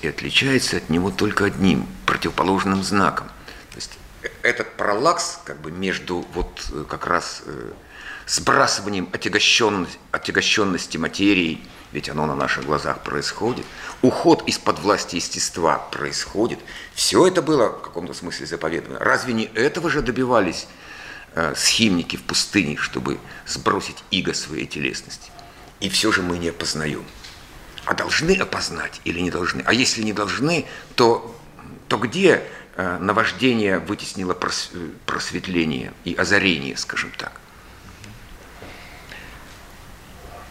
[0.00, 3.26] и отличается от него только одним противоположным знаком.
[3.70, 3.98] То есть
[4.42, 7.72] этот пролакс как бы между вот э, как раз э,
[8.28, 13.66] сбрасыванием отягощенности, отягощенности материи, ведь оно на наших глазах происходит,
[14.02, 16.58] уход из-под власти естества происходит,
[16.94, 18.98] все это было в каком-то смысле заповедано.
[18.98, 20.66] Разве не этого же добивались
[21.34, 25.30] э, схимники в пустыне, чтобы сбросить иго своей телесности?
[25.80, 27.04] И все же мы не опознаем.
[27.86, 29.62] А должны опознать или не должны?
[29.64, 31.34] А если не должны, то,
[31.88, 34.34] то где Э, наваждение вытеснило
[35.04, 37.39] просветление и озарение, скажем так.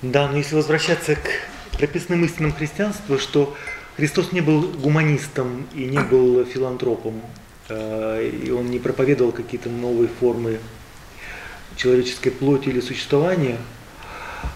[0.01, 3.55] Да, но если возвращаться к прописным истинам христианства, что
[3.97, 7.21] Христос не был гуманистом и не был филантропом,
[7.67, 10.59] э, и он не проповедовал какие-то новые формы
[11.75, 13.57] человеческой плоти или существования.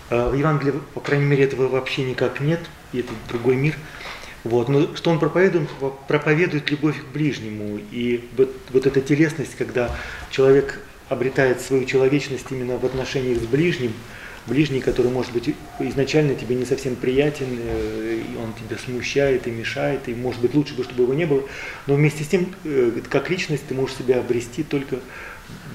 [0.09, 2.61] Э, в Евангелии, по крайней мере, этого вообще никак нет,
[2.93, 3.75] и это другой мир–
[4.43, 4.67] вот.
[4.69, 5.69] Но что он проповедует?
[6.07, 7.79] Проповедует любовь к ближнему.
[7.91, 9.95] И вот, вот эта телесность, когда
[10.29, 10.79] человек
[11.09, 13.93] обретает свою человечность именно в отношениях с ближним,
[14.47, 19.51] ближний, который, может быть, изначально тебе не совсем приятен, э, и он тебя смущает и
[19.51, 21.43] мешает, и, может быть, лучше бы, чтобы его не было,
[21.87, 24.99] но вместе с тем, э, как личность, ты можешь себя обрести только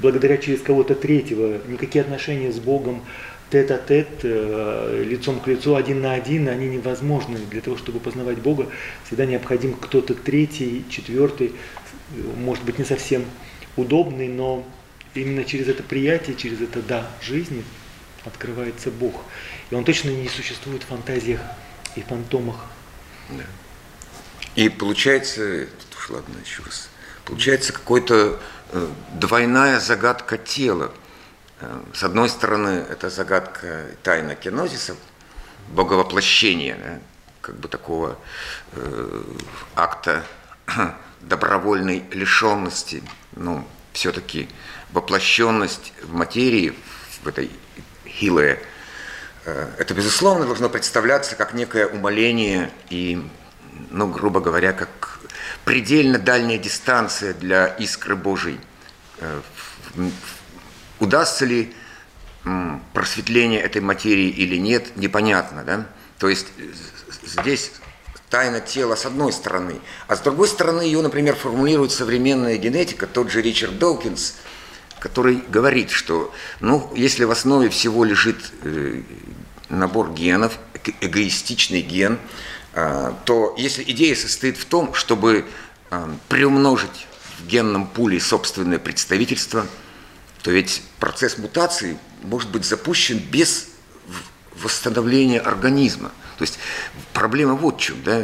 [0.02, 1.58] благодаря через кого-то третьего.
[1.66, 3.02] Никакие отношения с Богом,
[3.50, 7.38] тет-а-тет, э, лицом к лицу, один на один, они невозможны.
[7.50, 8.66] Для того, чтобы познавать Бога,
[9.06, 11.52] всегда необходим кто-то третий, четвертый,
[12.36, 13.24] может быть, не совсем
[13.76, 14.66] удобный, но
[15.14, 17.64] именно через это приятие, через это «да» жизни
[18.24, 19.22] открывается Бог.
[19.70, 21.40] И он точно не существует в фантазиях
[21.96, 22.56] и фантомах.
[23.30, 23.44] Да.
[24.54, 25.66] И получается,
[25.96, 26.88] уж ладно, еще раз,
[27.24, 28.40] получается какой-то
[28.72, 30.92] э, двойная загадка тела–
[31.60, 34.96] Э, с одной стороны, это загадка тайна кинозиса,
[35.68, 36.98] боговоплощения, да,
[37.40, 38.18] как бы такого
[38.72, 39.22] э,
[39.74, 40.24] акта
[41.20, 43.02] добровольной лишенности,
[43.32, 44.48] ну, все-таки
[44.92, 46.74] воплощенность в материи,
[47.22, 47.50] в этой
[48.18, 48.58] хилое,
[49.44, 53.22] э, это, безусловно, должно представляться как некое умоление и,
[53.90, 55.20] ну, грубо говоря, как
[55.64, 58.60] предельно дальняя дистанция для искры Божьей
[59.20, 59.40] э,
[61.00, 61.72] Удастся ли
[62.92, 65.64] просветление этой материи или нет, непонятно.
[65.64, 65.86] Да?
[66.18, 66.62] То есть э,
[67.24, 67.72] здесь
[68.30, 73.30] тайна тела с одной стороны, а с другой стороны ее, например, формулирует современная генетика, тот
[73.30, 74.34] же Ричард Доукинс,
[74.98, 79.02] который говорит, что ну, если в основе всего лежит э,
[79.68, 80.58] набор генов,
[81.00, 82.18] эгоистичный ген,
[82.74, 85.44] э, то если идея состоит в том, чтобы
[85.90, 87.06] э, приумножить
[87.38, 89.66] в генном пуле собственное представительство–
[90.42, 93.68] то ведь процесс мутации может быть запущен без
[94.62, 96.10] восстановления организма.
[96.38, 96.58] То есть
[97.12, 98.02] проблема вот в чем.
[98.02, 98.22] Да?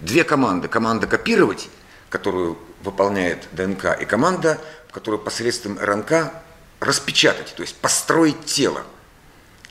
[0.00, 0.68] Две команды.
[0.68, 1.68] Команда копировать,
[2.10, 4.60] которую выполняет ДНК, и команда,
[4.94, 6.32] которая посредством РНК
[6.78, 8.84] распечатать, то есть построить тело.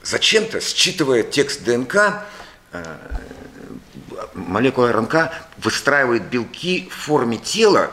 [0.04, 2.26] Зачем-то, считывая текст ДНК,
[2.74, 2.98] э,
[4.34, 7.90] молекула РНК выстраивает белки в форме тела,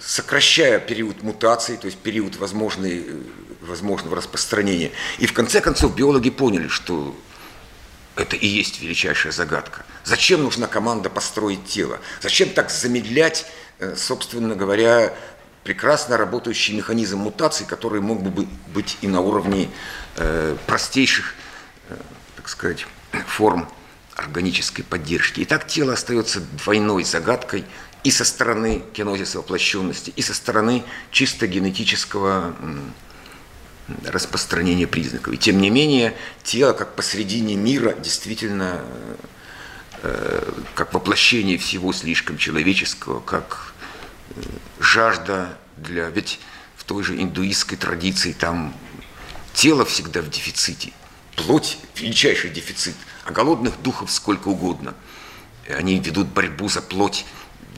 [0.00, 3.22] сокращая период мутации, то есть период возможной, э,
[3.60, 4.90] возможного распространения.
[5.18, 7.14] И в конце концов биологи поняли, что
[8.16, 9.84] это и есть величайшая загадка.
[10.02, 12.00] Зачем нужна команда построить тело?
[12.20, 13.46] Зачем так замедлять,
[13.78, 15.14] э, собственно говоря,
[15.64, 19.68] прекрасно работающий механизм мутации, который мог бы быть и на уровне
[20.16, 21.34] э, простейших,
[21.88, 21.96] э,
[22.36, 22.86] так сказать,
[23.26, 23.68] форм
[24.16, 25.40] органической поддержки.
[25.40, 27.64] И так тело остается двойной загадкой
[28.04, 32.54] и со стороны кинозиса воплощенности, и со стороны чисто генетического
[34.06, 35.34] распространения признаков.
[35.34, 38.80] И тем не менее, тело как посредине мира действительно
[40.02, 43.71] э, как воплощение всего слишком человеческого, как
[44.78, 46.08] жажда для...
[46.08, 46.40] Ведь
[46.76, 48.74] в той же индуистской традиции, там
[49.52, 50.92] тело всегда в дефиците,
[51.36, 54.94] плоть– величайший дефицит, а голодных духов сколько угодно.
[55.68, 57.24] Они ведут борьбу за плоть,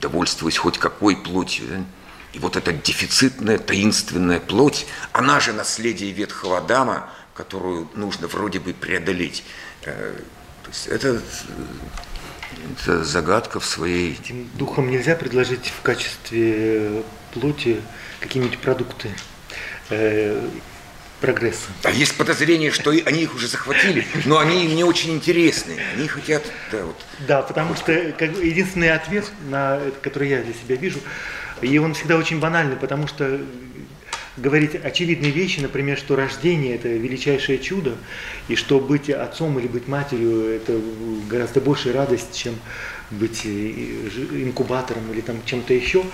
[0.01, 1.67] довольствуясь хоть какой плотью.
[1.69, 1.85] Да?
[2.33, 8.73] И вот эта дефицитная, таинственная плоть, она же наследие Ветхого Адама, которую нужно вроде бы
[8.73, 9.45] преодолеть.
[9.83, 10.19] Э,
[10.63, 11.23] то есть это, это
[12.87, 14.13] загадка в своей...
[14.15, 17.03] Этим духом нельзя предложить в качестве
[17.33, 17.81] плоти
[18.21, 19.11] какие-нибудь продукты
[19.91, 20.49] э,
[21.21, 21.69] прогресса.
[21.83, 25.79] А есть подозрение, что они их уже захватили, но они им не очень интересны.
[25.97, 26.97] Они хотят, да, вот.
[27.27, 31.01] Да, потому что как, единственный ответ, на, который я для себя вижу,
[31.63, 33.41] и он всегда очень банальный, потому что
[34.37, 37.97] говорить очевидные вещи, например, что рождение– это величайшее чудо,
[38.49, 40.81] и что быть отцом или быть матерью– это
[41.29, 42.55] гораздо большая радость, чем
[43.11, 43.49] быть э,
[44.33, 46.05] инкубатором или там чем-то еще.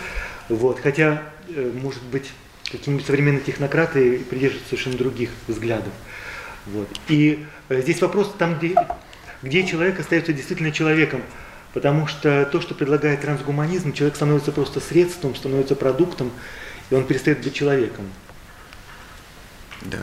[0.49, 0.81] Вот.
[0.81, 2.31] Хотя, э, может быть,
[2.71, 5.93] какие-нибудь современные технократы придерживаются совершенно других взглядов.
[6.66, 6.89] Вот.
[7.09, 8.75] И э, здесь вопрос там, где,
[9.43, 11.23] где человек остается действительно человеком,
[11.73, 16.33] потому что то, что предлагает трансгуманизм, человек становится просто средством, становится продуктом,
[16.91, 18.11] и он перестает быть человеком.
[19.82, 19.99] Да.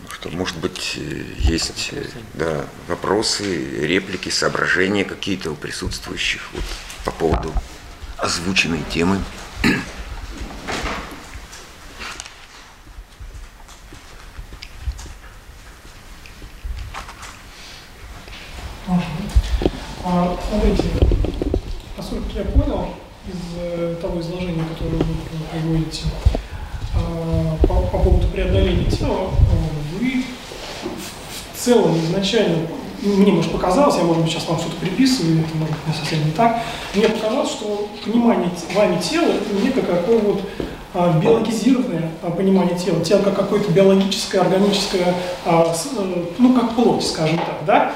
[0.00, 2.10] Ну что, может быть, э, есть вопросы.
[2.34, 6.64] Да, вопросы, реплики, соображения какие-то у присутствующих вот,
[7.04, 7.52] по поводу
[8.18, 9.22] озвученной темы.
[20.10, 20.84] А, смотрите,
[21.94, 22.86] насколько я понял
[23.26, 25.14] из э, того изложения, которое вы
[25.52, 26.04] приводите,
[26.94, 29.28] а, по, по поводу преодоления тела,
[30.00, 30.24] вы
[31.52, 32.68] в целом изначально,
[33.02, 36.30] мне, может, показалось, я, может быть, сейчас вам что-то приписываю, это, может быть, совсем не
[36.30, 36.62] так,
[36.94, 43.04] мне показалось, что понимание вами тела– это некое какое вот а, биологизированное а, понимание тела,
[43.04, 45.14] тело как какое-то биологическое, органическое,
[45.44, 47.92] а, э, ну, как плоть, скажем так, да?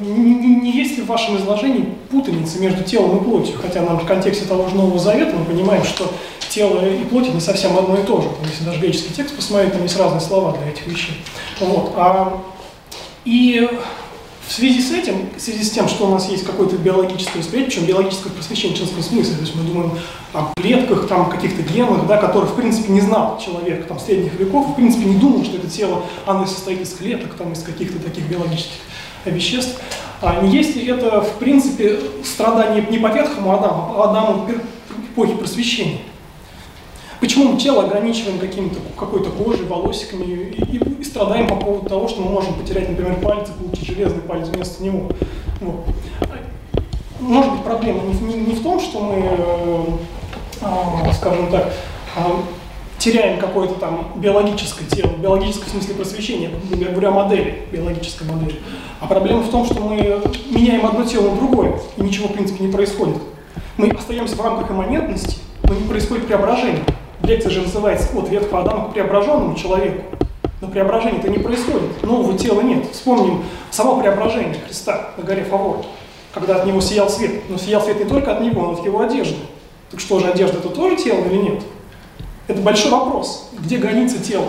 [0.00, 3.56] Не, есть ли в вашем изложении путаница между телом и плотью?
[3.60, 6.12] Хотя нам в контексте того же Нового Завета мы понимаем, что
[6.48, 8.28] тело и плоть не совсем одно и то же.
[8.50, 11.22] Если даже греческий текст посмотреть, там есть разные слова для этих вещей.
[11.60, 11.92] Вот.
[11.96, 12.42] А,
[13.24, 13.68] и
[14.46, 17.70] в связи с этим, в связи с тем, что у нас есть какое-то биологическое восприятие,
[17.70, 19.92] причем биологическое просвещение в человеческом смысле, то есть мы думаем
[20.32, 24.68] о клетках, там, каких-то генах, да, которых, в принципе, не знал человек там, средних веков,
[24.68, 28.28] в принципе, не думал, что это тело, оно состоит из клеток, там, из каких-то таких
[28.28, 28.80] биологических
[29.24, 29.80] веществ.
[30.20, 34.48] А не есть ли это, в принципе, страдание не по ветхому Адаму, а Адаму
[35.12, 36.00] эпохи просвещения?
[37.20, 42.08] Почему мы тело ограничиваем каким-то, какой-то кожей, волосиками и, и, и страдаем по поводу того,
[42.08, 45.10] что мы можем потерять, например, палец и получить железный палец вместо него?
[45.60, 45.86] Вот.
[47.20, 49.84] Может быть, проблема не, не, не в том, что мы, э,
[50.60, 51.72] э, скажем так,
[52.16, 52.20] э,
[52.98, 58.60] теряем какое-то там биологическое тело, биологическое в смысле просвещения, я говорю о модели, биологической модели.
[59.00, 59.96] А проблема в том, что мы
[60.50, 63.16] меняем одно тело на другое, и ничего, в принципе, не происходит.
[63.76, 66.84] Мы остаемся в рамках имманентности, но не происходит преображение.
[67.26, 70.02] Лекция же называется «От ветхого Адама к преображенному человеку».
[70.60, 72.90] Но преображение-то не происходит, нового тела нет.
[72.92, 75.84] Вспомним само преображение Христа на горе Фавор,
[76.32, 77.48] когда от него сиял свет.
[77.48, 79.36] Но сиял свет не только от него, но от его одежды.
[79.90, 81.62] Так что же, одежда это тоже тело или нет?
[82.46, 83.48] Это большой вопрос.
[83.58, 84.46] Где граница тела?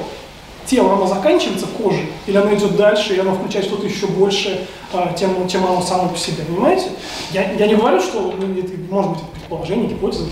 [0.66, 5.14] Тело, оно заканчивается кожей, или оно идет дальше, и оно включает что-то еще больше, а,
[5.14, 6.88] тем, чем оно само по себе, понимаете?
[7.32, 10.26] Я, я не говорю, что ну, это, может быть предположение, гипотеза,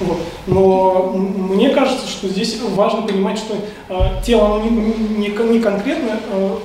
[0.00, 0.18] вот.
[0.46, 3.54] Но мне кажется, что здесь важно понимать, что
[3.88, 6.56] э, тело оно не, не, не конкретно, э,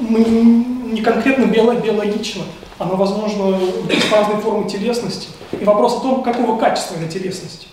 [0.00, 2.42] не конкретно биоло, биологично,
[2.78, 3.58] оно, возможно,
[3.88, 5.28] без разной формы телесности.
[5.58, 7.68] И вопрос о том, какого качества эта телесность.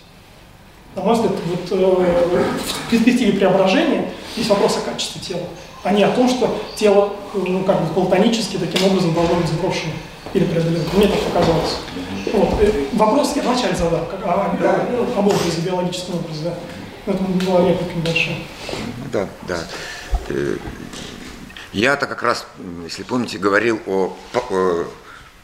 [0.94, 2.44] На мой взгляд, вот, э,
[2.86, 5.46] в перспективе преображения есть вопрос о качестве тела,
[5.84, 9.92] а не о том, что тело ну, как бы платонически таким образом должно быть сброшено
[10.36, 10.84] или преодолено.
[10.92, 11.76] Мне так показалось.
[12.32, 12.60] Вот.
[12.60, 16.54] Э, вопрос я вначале задал, как, о, о, об образе, биологическом образе, да.
[17.06, 18.38] Это была реплика небольшая.
[19.12, 19.64] Да, да.
[20.28, 20.56] Э,
[21.72, 22.46] я-то как раз,
[22.84, 24.16] если помните, говорил о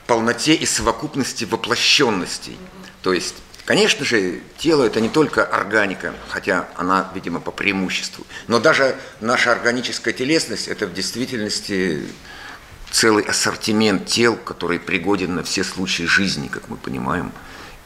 [0.06, 2.58] полноте и совокупности воплощенностей.
[3.02, 8.58] То есть, конечно же, тело это не только органика, хотя она, видимо, по преимуществу, но
[8.60, 12.08] даже наша органическая телесность это в действительности
[12.92, 17.32] целый ассортимент тел, который пригоден на все случаи жизни, как мы понимаем.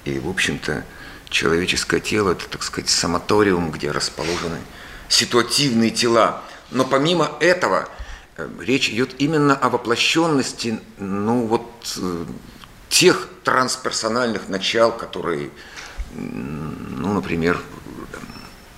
[0.04, 0.84] И, в общем-то,
[1.30, 4.58] человеческое тело– это, так сказать, самоториум, где расположены
[5.08, 6.42] ситуативные тела.
[6.72, 7.88] Но помимо этого,
[8.36, 12.24] э, речь идет именно о воплощенности, ну вот, э,
[12.88, 15.50] тех трансперсональных начал, которые,
[16.14, 17.60] ну, например,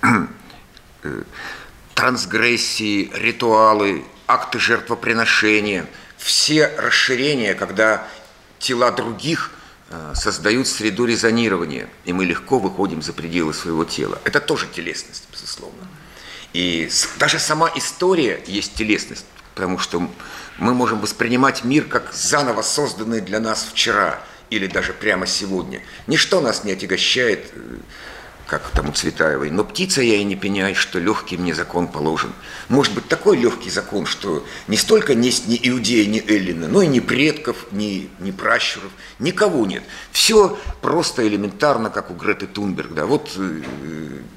[0.03, 1.23] э,
[1.95, 5.87] трансгрессии, ритуалы, акты жертвоприношения,
[6.19, 8.05] все расширения, когда
[8.59, 9.51] тела других
[9.89, 14.19] э, создают среду резонирования, и мы легко выходим за пределы своего тела.
[14.25, 15.87] Это тоже телесность, безусловно.
[16.53, 20.11] И даже сама история есть телесность, потому что
[20.57, 25.81] мы можем воспринимать мир как заново созданный для нас вчера или даже прямо сегодня.
[26.07, 27.51] Ничто нас не отягощает
[28.49, 32.33] как тому Цветаевой, но птица я и не пеняй, что легкий мне закон положен.
[32.67, 36.87] Может быть, такой легкий закон, что не столько есть ни иудея, ни эллина, но и
[36.87, 39.83] ни предков, ни, ни пращуров, никого нет.
[40.11, 42.95] Все просто элементарно, как у Греты Тунберг.
[42.95, 43.05] Да.
[43.05, 43.61] Вот э,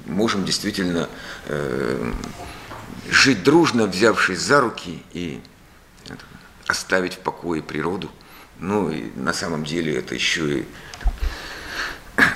[0.05, 1.09] можем действительно
[1.47, 2.13] э,
[3.09, 5.41] жить дружно, взявшись за руки и
[6.07, 6.25] это,
[6.67, 8.11] оставить в покое природу.
[8.59, 10.67] Ну и на самом деле это еще и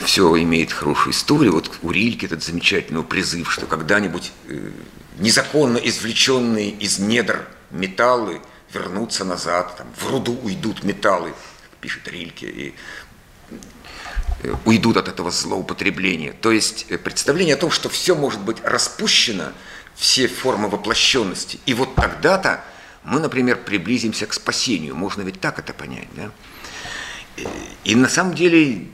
[0.01, 1.53] все имеет хорошую историю.
[1.53, 4.71] Вот у Рильки этот замечательный призыв, что когда-нибудь э,
[5.19, 8.41] незаконно извлеченные из недр металлы
[8.73, 11.35] вернутся назад, там, в руду уйдут металлы,
[11.81, 12.75] пишет Рильке, и
[14.43, 16.33] э, уйдут от этого злоупотребления.
[16.33, 19.53] То есть э, представление о том, что все может быть распущено,
[19.95, 22.63] все формы воплощенности, и вот тогда-то
[23.05, 24.97] мы, например, приблизимся к спасению.
[24.97, 26.31] Можно ведь так это понять, да?
[27.85, 28.89] И на самом деле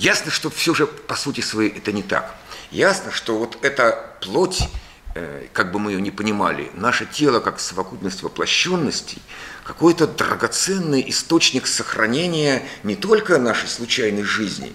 [0.00, 2.34] Ясно, что все же по сути своей это не так.
[2.70, 4.66] Ясно, что вот эта плоть,
[5.14, 9.20] э, как бы мы ее ни понимали, наше тело как совокупность воплощенностей,
[9.62, 14.72] какой-то драгоценный источник сохранения не только нашей случайной жизни,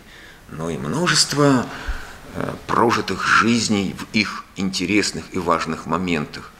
[0.49, 1.65] но и множества
[2.35, 6.51] э, прожитых жизней в их интересных и важных моментах.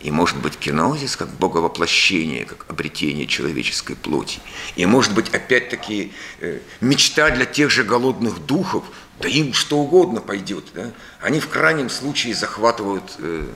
[0.00, 4.40] И может быть кинозис как боговоплощение, как обретение человеческой плоти.
[4.76, 8.84] И может быть опять-таки э, мечта для тех же голодных духов,
[9.20, 10.66] да им что угодно пойдет.
[10.74, 10.92] Да?
[11.20, 13.48] Они в крайнем случае захватывают э,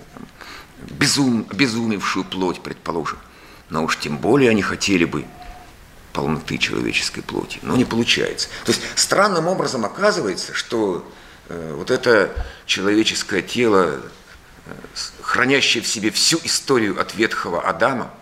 [0.90, 3.18] безум, безумевшую плоть, предположим.
[3.70, 5.24] Но уж тем более они хотели бы
[6.12, 7.59] полноты человеческой плоти.
[7.62, 8.49] Но не получается.
[8.64, 11.09] То есть странным образом оказывается, что
[11.49, 12.34] э, вот это
[12.66, 14.01] человеческое тело
[15.21, 18.13] хранящая в себе всю историю от ветхого Адама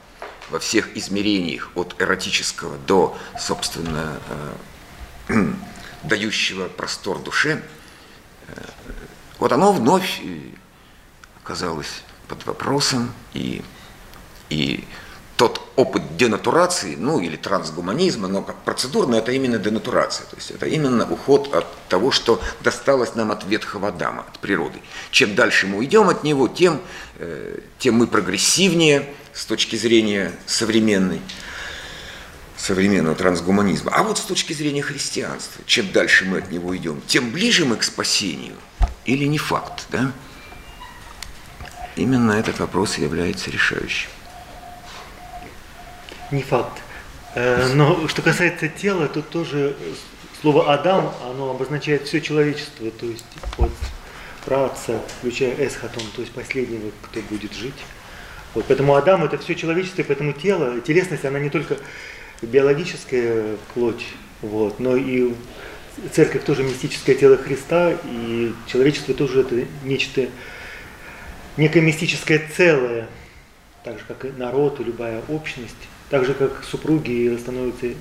[0.51, 4.19] во всех измерениях, от эротического до, собственно,
[5.29, 5.53] э,
[6.03, 7.63] дающего простор душе,
[8.49, 8.63] э,
[9.39, 10.41] вот оно вновь э,
[11.43, 13.63] оказалось под вопросом, и,
[14.49, 14.87] и
[15.81, 20.27] опыт денатурации, ну или трансгуманизма, но как процедурно это именно денатурация.
[20.27, 24.79] То есть это именно уход от того, что досталось нам от ветхого Адама, от природы.
[25.11, 26.81] Чем дальше мы уйдем от него, тем,
[27.19, 31.23] э, тем мы прогрессивнее с точки зрения современной,
[32.59, 33.91] современного трансгуманизма.
[33.95, 37.77] А вот с точки зрения христианства, чем дальше мы от него идем, тем ближе мы
[37.77, 38.57] к спасению.
[39.07, 40.13] Или не факт, да?
[41.97, 44.11] Именно этот вопрос является решающим.
[46.31, 46.83] Не факт.
[47.35, 49.77] Э, но что касается тела, то тоже
[50.41, 53.25] слово Адам, оно обозначает все человечество, то есть
[53.59, 53.71] от
[54.45, 57.75] праца, включая эсхатон, то есть последнего, кто будет жить.
[58.55, 61.77] Вот, поэтому Адам это все человечество, поэтому тело, телесность, она не только
[62.43, 64.05] биологическая плоть,
[64.41, 65.35] вот, но и
[66.13, 70.27] церковь тоже мистическое тело Христа, и человечество тоже это нечто,
[71.57, 73.09] некое мистическое целое,
[73.85, 75.77] так же как и народ и любая общность.
[76.11, 77.95] Так же, как супруги становятся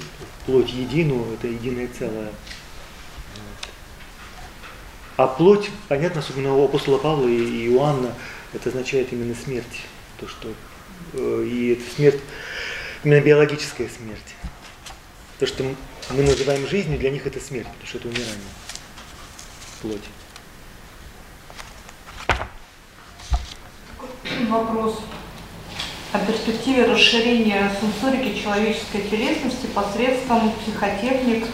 [0.47, 2.31] плоть единую, это единое целое.
[5.15, 8.15] А плоть, понятно, особенно у апостола Павла и Иоанна,
[8.53, 9.83] это означает именно смерть.
[10.19, 10.51] То, что,
[11.13, 12.19] э, и это смерть,
[13.03, 14.35] именно биологическая смерть.
[15.37, 15.63] То, что
[16.09, 18.37] мы называем жизнью, для них это смерть, потому что это умирание.
[19.81, 20.09] Плоть.
[24.49, 24.99] Вопрос
[26.11, 31.45] о перспективе расширения сенсорики человеческой телесности посредством психотехник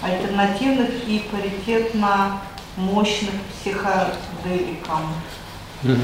[0.00, 2.40] альтернативных и паритетно
[2.76, 5.12] мощных психоделикам.
[5.82, 6.00] Mm-hmm.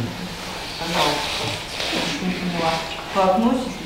[0.81, 1.45] Пожалуйста,
[1.93, 2.73] я не поняла.
[3.15, 3.84] Вы относитесь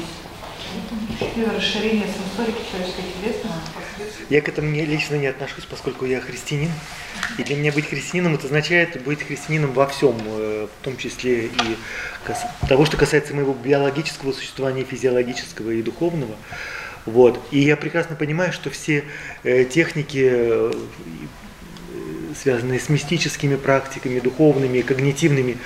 [1.56, 3.08] расширение сенсорики человеческой?
[4.28, 6.70] Я к этому лично не отношусь, поскольку я христианин.
[7.38, 11.46] И для меня быть христианином это означает быть христианином во всем, э, в том числе
[11.46, 11.76] и
[12.68, 16.36] того, что касается моего биологического существования, физиологического и духовного.
[17.06, 17.40] Вот.
[17.50, 19.04] И я прекрасно понимаю, что все
[19.44, 20.72] э, техники, э,
[22.38, 25.56] связанные с мистическими практиками, духовными, когнитивными,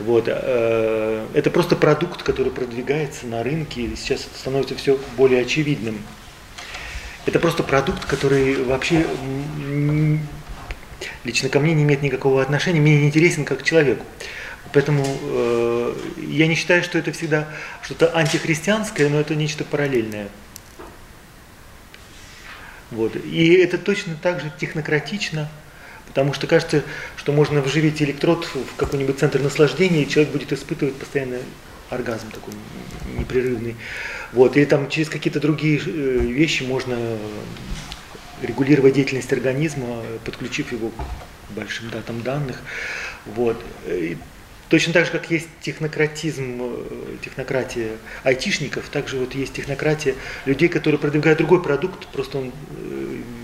[0.00, 6.02] вот, это просто продукт, который продвигается на рынке, и сейчас это становится все более очевидным.
[7.26, 9.06] Это просто продукт, который вообще
[11.24, 14.04] лично ко мне не имеет никакого отношения, мне не интересен как человеку.
[14.72, 15.94] Поэтому э,
[16.28, 17.48] я не считаю, что это всегда
[17.82, 20.28] что-то антихристианское, но это нечто параллельное.
[22.90, 23.16] Вот.
[23.16, 25.48] И это точно так же технократично,
[26.10, 26.82] потому что кажется,
[27.16, 31.38] что можно вживить электрод в какой-нибудь центр наслаждения, и человек будет испытывать постоянно
[31.88, 32.52] оргазм такой
[33.16, 33.76] непрерывный.
[34.32, 34.56] Вот.
[34.56, 36.96] Или там через какие-то другие э, вещи можно
[38.42, 42.60] регулировать деятельность организма, подключив его к большим датам данных.
[43.26, 43.62] Вот.
[43.86, 44.16] И
[44.68, 47.92] точно так же, как есть технократизм, э, технократия
[48.24, 52.52] айтишников, также вот есть технократия людей, которые продвигают другой продукт, просто он э,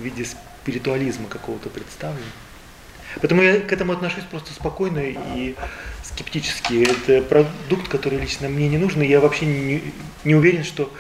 [0.01, 2.25] в виде спиритуализма какого-то представлен.
[3.21, 5.55] Поэтому я к этому отношусь просто спокойно и
[6.03, 6.85] скептически.
[6.85, 9.83] Это продукт, который лично мне не нужен, и я вообще не,
[10.25, 10.93] не уверен, что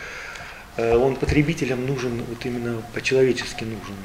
[0.77, 3.97] э, он потребителям нужен, вот именно по-человечески нужен.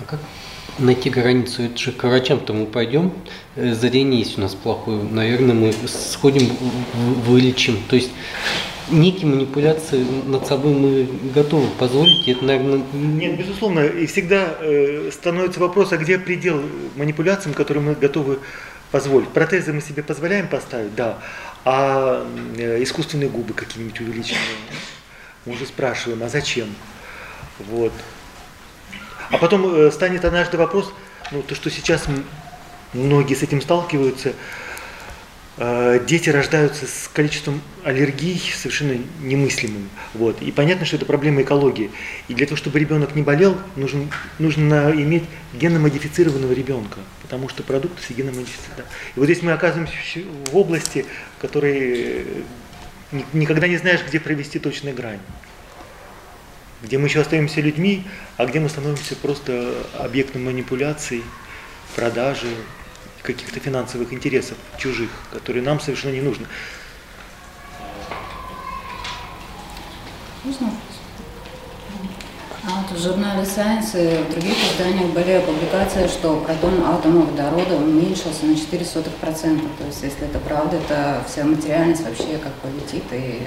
[0.00, 0.20] А как
[0.78, 1.62] найти границу?
[1.64, 3.12] Это же к врачам-то мы пойдем,
[3.56, 6.56] э, зрение есть у нас плохое, наверное, мы сходим,
[6.94, 7.82] вылечим.
[7.88, 8.10] То есть
[8.88, 12.82] некие манипуляции над собой мы готовы позволить, это, наверное...
[12.92, 16.62] Нет, безусловно, и всегда э, становится вопрос, а где предел
[16.96, 18.40] манипуляциям, которые мы готовы
[18.90, 19.28] позволить.
[19.28, 21.18] Протезы мы себе позволяем поставить, да,
[21.64, 22.26] а
[22.56, 24.40] э, искусственные губы какие-нибудь увеличенные,
[25.46, 26.68] мы уже спрашиваем, а зачем?
[27.58, 27.92] Вот.
[29.30, 30.92] А потом э, станет однажды вопрос,
[31.30, 32.06] ну, то, что сейчас
[32.92, 34.32] многие с этим сталкиваются,
[36.06, 39.90] дети рождаются с количеством аллергий совершенно немыслимым.
[40.14, 40.40] Вот.
[40.40, 41.90] И понятно, что это проблема экологии.
[42.28, 44.06] И для того, чтобы ребенок не болел, нужно,
[44.38, 48.86] нужно иметь генно-модифицированного ребенка, потому что продукты с геномодифицированным.
[49.14, 49.96] И вот здесь мы оказываемся
[50.50, 51.04] в области,
[51.36, 52.24] в которой
[53.12, 55.20] э, никогда не знаешь, где провести точную грань.
[56.82, 58.06] Где мы еще остаемся людьми,
[58.38, 61.22] а где мы становимся просто объектом манипуляций,
[61.94, 62.48] продажи,
[63.22, 66.46] каких-то финансовых интересов чужих, которые нам совершенно не нужны.
[70.44, 70.72] Можно
[72.62, 77.76] а вот в журнале Science и в других изданиях были публикации, что протон атома водорода
[77.76, 79.68] уменьшился на 0,04%.
[79.78, 83.42] То есть, если это правда, то вся материальность вообще как полетит, и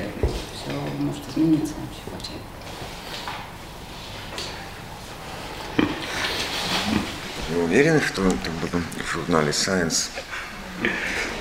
[0.55, 2.31] все может измениться вообще.
[7.53, 10.09] Вы уверены, что это было в журнале Science?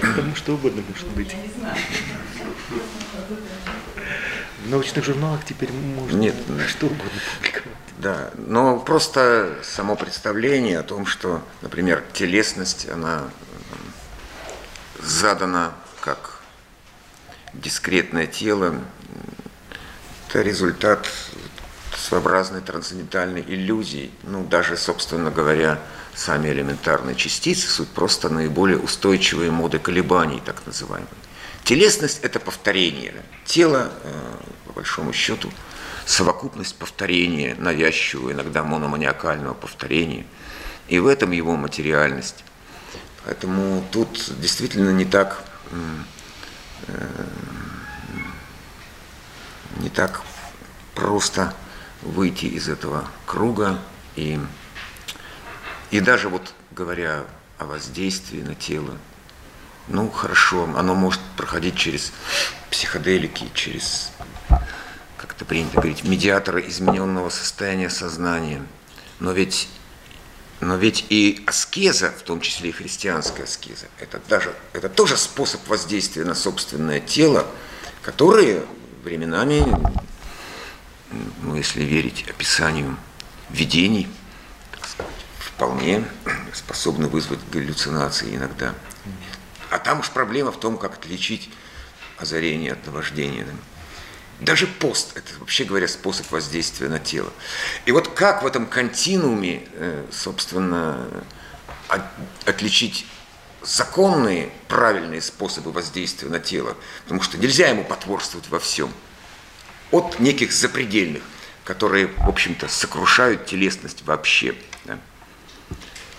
[0.01, 1.35] Потому что угодно может быть.
[4.65, 6.35] В научных журналах теперь можно Нет,
[6.69, 7.79] что угодно публиковать.
[7.99, 13.25] Да, но просто само представление о том, что, например, телесность, она
[15.01, 16.41] задана как
[17.55, 18.75] дискретное тело,
[20.29, 21.09] это результат
[21.97, 24.11] своеобразной трансцендентальной иллюзии.
[24.25, 25.79] Ну, даже, собственно говоря,
[26.15, 31.09] сами элементарные частицы, суть просто наиболее устойчивые моды колебаний, так называемые.
[31.65, 33.15] Телесность– это повторение.
[33.45, 34.37] Тело, э,
[34.67, 35.51] по большому счету,
[36.05, 40.27] совокупность повторения, навязчивого, иногда мономаниакального повторения.
[40.89, 42.45] И в этом его материальность.
[43.25, 45.77] Поэтому тут действительно не так, э,
[49.77, 50.23] не так
[50.95, 51.55] просто
[52.03, 53.79] выйти из этого круга
[54.17, 54.41] и
[55.93, 57.27] и даже вот говоря
[57.59, 58.97] о воздействии на тело,
[59.89, 62.13] ну хорошо, оно может проходить через
[62.71, 64.11] психоделики, через,
[65.19, 68.63] как это принято говорить, медиаторы измененного состояния сознания.
[69.21, 69.69] Но ведь,
[70.61, 75.69] но ведь и аскеза, в том числе и христианская аскеза, это, даже, это тоже способ
[75.69, 77.47] воздействия на собственное тело,
[78.01, 78.65] которые
[79.05, 79.63] временами,
[81.43, 82.97] ну если верить описанию
[83.51, 84.09] видений,
[85.63, 86.05] вполне
[86.53, 88.75] способны вызвать галлюцинации иногда.
[89.71, 91.51] А там уж проблема в том, как отличить
[92.19, 93.47] озарение от наваждения.
[94.41, 97.33] Даже пост– это, вообще говоря, способ воздействия на тело.
[97.87, 101.07] И вот как в этом континууме, э, собственно,
[102.45, 103.07] отличить
[103.63, 108.93] законные, правильные способы воздействия на тело, потому что нельзя ему потворствовать во всем,
[109.93, 111.23] от неких запредельных,
[111.63, 114.57] которые, в общем-то, сокрушают телесность вообще.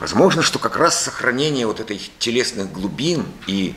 [0.04, 3.74] Возможно, что как раз сохранение вот этой телесных глубин и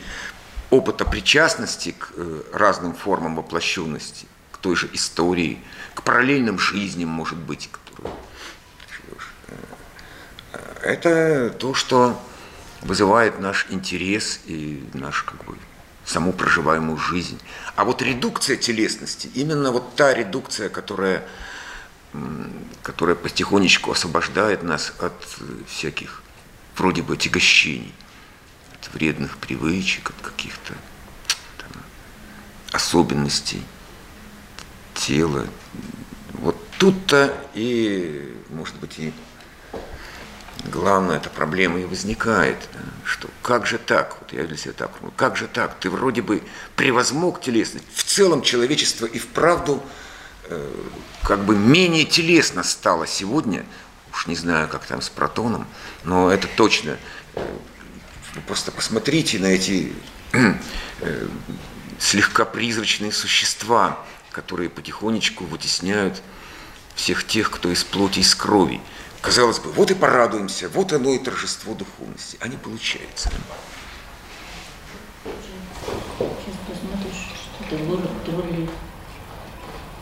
[0.70, 5.62] опыта причастности к э, разным формам воплощенности, к той же истории,
[5.94, 8.12] к параллельным жизням, может быть, которые
[10.52, 12.20] э, это то, что
[12.82, 15.56] вызывает наш интерес и наш как бы
[16.04, 17.40] саму проживаемую жизнь.
[17.76, 21.22] А вот редукция телесности, именно вот та редукция, которая
[22.82, 25.12] которая потихонечку освобождает нас от
[25.68, 26.22] всяких
[26.76, 27.94] вроде бы отягощений,
[28.72, 30.74] от вредных привычек, от каких-то
[32.72, 33.62] особенностей
[34.94, 35.46] тела.
[36.34, 39.12] Вот тут-то и, может быть, и
[40.64, 42.56] главная эта проблема и возникает,
[43.04, 46.22] что как же так, вот я для себя так, ну как же так, ты вроде
[46.22, 46.42] бы
[46.76, 49.82] превозмог телесность, в целом человечество и вправду
[51.22, 53.66] как бы менее телесно стало сегодня,
[54.12, 55.66] уж не знаю, как там с протоном,
[56.04, 56.96] но это точно,
[57.34, 57.40] э,
[58.46, 59.92] просто посмотрите на эти
[61.00, 61.28] э,
[61.98, 63.98] слегка призрачные существа,
[64.30, 66.22] которые потихонечку вытесняют
[66.94, 68.80] всех тех, кто из плоти из крови.
[69.20, 73.32] Казалось бы, вот и порадуемся, вот оно и торжество духовности, а не получается.
[76.18, 77.32] Сейчас посмотришь,
[77.66, 78.68] что город троллей.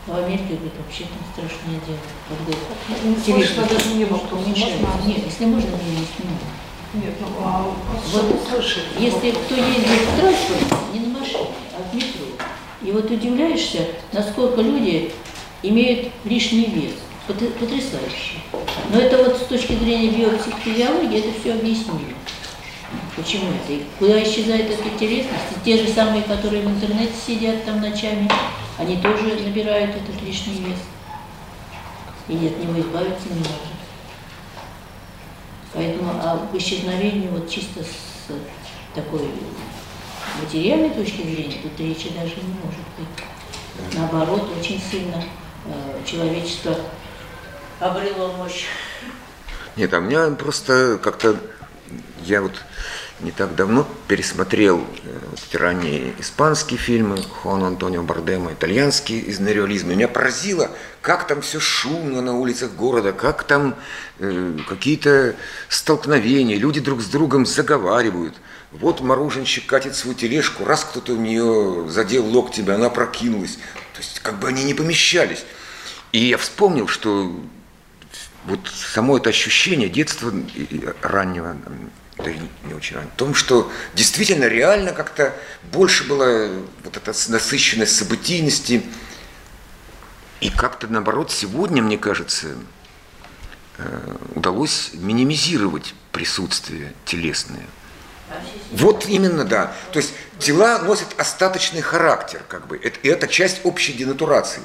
[0.07, 1.97] В Америке, говорит, вообще там страшное дело.
[2.29, 5.07] Когда Не слышно даже не было, что можно?
[5.07, 6.39] Нет, если можно, мне не снимаю.
[6.93, 7.73] Нет, ну а
[8.11, 8.83] Вот вот слышит.
[8.99, 12.25] Если кто ездит в транспорте, не на машине, а в метро,
[12.83, 13.79] и вот удивляешься,
[14.13, 15.11] насколько люди
[15.63, 16.93] имеют лишний вес.
[17.27, 18.37] Потр- Потрясающе.
[18.93, 22.15] Но это вот с точки зрения биопсихофизиологии это все объяснили.
[23.15, 23.73] Почему это?
[23.73, 25.45] И куда исчезает эта телесность?
[25.57, 28.29] И те же самые, которые в интернете сидят там ночами,
[28.77, 30.79] они тоже набирают этот лишний вес.
[32.27, 33.75] И от него избавиться не может.
[35.73, 38.31] Поэтому об исчезновении вот чисто с
[38.93, 39.29] такой
[40.41, 43.93] материальной точки зрения тут речи даже не может быть.
[43.93, 45.23] Наоборот, очень сильно
[45.65, 46.75] э, человечество
[47.79, 48.65] обрело мощь.
[49.75, 51.37] Нет, а у меня просто как-то,
[52.23, 52.53] я вот
[53.21, 59.39] не так давно пересмотрел э, вот эти ранние испанские фильмы Хуана Антонио Бардема, итальянские из
[59.39, 59.93] неореализма.
[59.93, 60.69] Меня поразило,
[61.01, 63.75] как там все шумно на улицах города, как там
[64.19, 65.35] э, какие-то
[65.69, 68.35] столкновения, люди друг с другом заговаривают.
[68.73, 73.55] Вот мороженщик катит свою тележку, раз кто-то у нее задел локтем, она прокинулась.
[73.93, 75.45] То есть как бы они не помещались.
[76.11, 77.33] И я вспомнил, что
[78.45, 80.33] вот само это ощущение детства
[81.01, 81.55] раннего,
[82.17, 82.31] да
[82.63, 85.33] не очень раннего, в том, что действительно реально как-то
[85.71, 86.47] больше была
[86.83, 88.83] вот эта насыщенность событийности,
[90.39, 92.55] и как-то наоборот сегодня, мне кажется,
[93.77, 97.65] э, удалось минимизировать присутствие телесное.
[98.71, 99.75] Вот именно, да.
[99.91, 102.77] То есть тела носят остаточный характер, как бы.
[102.77, 104.63] Это, и это часть общей денатурации.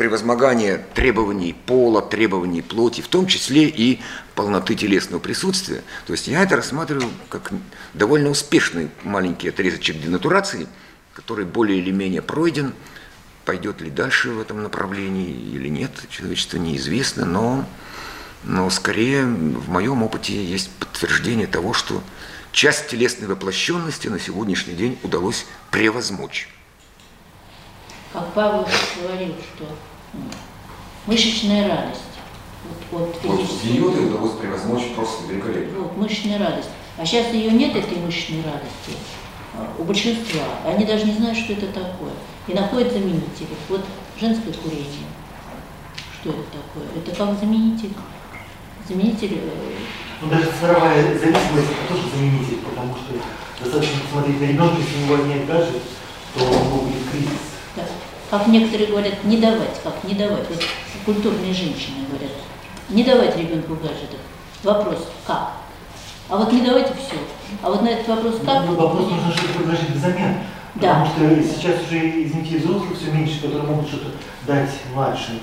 [0.00, 4.00] Превозмогание требований пола, требований плоти, в том числе и
[4.34, 5.82] полноты телесного присутствия.
[6.06, 7.52] То есть я это рассматриваю как
[7.92, 10.68] довольно успешный маленький отрезочек денатурации,
[11.12, 12.72] который более или менее пройден.
[13.44, 17.66] Пойдет ли дальше в этом направлении или нет, человечество неизвестно, но,
[18.42, 22.02] но скорее в моем опыте есть подтверждение того, что
[22.52, 26.48] часть телесной воплощенности на сегодняшний день удалось превозмочь.
[28.14, 28.66] Как Павел
[29.02, 29.68] говорил, что
[31.06, 32.00] мышечная радость.
[32.90, 35.78] Вот, от физической- удалось превозмочь просто великолепно.
[35.80, 36.68] Вот, мышечная радость.
[36.98, 38.98] А сейчас ее нет, этой мышечной радости,
[39.54, 40.42] а, у большинства.
[40.66, 42.12] Они даже не знают, что это такое.
[42.48, 43.48] И находят заменители.
[43.68, 43.84] Вот
[44.20, 45.06] женское курение.
[46.20, 46.88] Что это такое?
[46.96, 47.92] Это как заменитель.
[48.88, 49.50] Заменитель э,
[50.20, 53.14] Ну, даже цифровая зависимость это тоже заменитель, потому что
[53.62, 55.82] достаточно посмотреть на ребенка, если у него отнять гаджет,
[56.34, 57.30] то у него будет кризис.
[58.30, 60.48] Как некоторые говорят, не давать, как не давать.
[60.48, 60.64] Вот
[61.04, 62.30] культурные женщины говорят,
[62.88, 64.20] не давать ребенку гаджетов.
[64.62, 65.52] Вопрос, как?
[66.28, 67.16] А вот не давайте все.
[67.60, 68.66] А вот на этот вопрос как?
[68.66, 70.36] Ну, вопрос нужно что-то предложить взамен.
[70.76, 71.04] Да.
[71.04, 74.10] Потому что сейчас уже, извините, взрослых все меньше, которые могут что-то
[74.46, 75.40] дать младшим,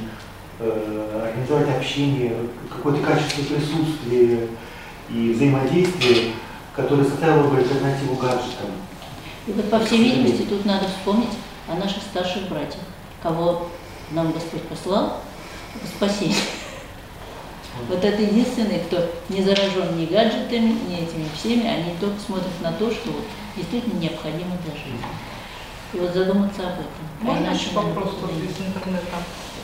[0.60, 2.34] э, организовать общение,
[2.70, 4.48] какое-то качество присутствия
[5.10, 6.32] и взаимодействия,
[6.74, 8.72] которое составило бы альтернативу гаджетам.
[9.46, 11.32] И вот, по всей видимости, тут надо вспомнить
[11.68, 12.84] о наших старших братьях,
[13.22, 13.68] кого
[14.12, 15.18] нам Господь послал
[15.82, 16.36] в спасение.
[17.88, 22.72] Вот это единственные, кто не заражен ни гаджетами, ни этими всеми, они только смотрят на
[22.72, 23.24] то, что вот
[23.56, 25.06] действительно необходимо для жизни.
[25.94, 27.06] И вот задуматься об этом.
[27.22, 29.18] А Можно еще вопрос из интернета?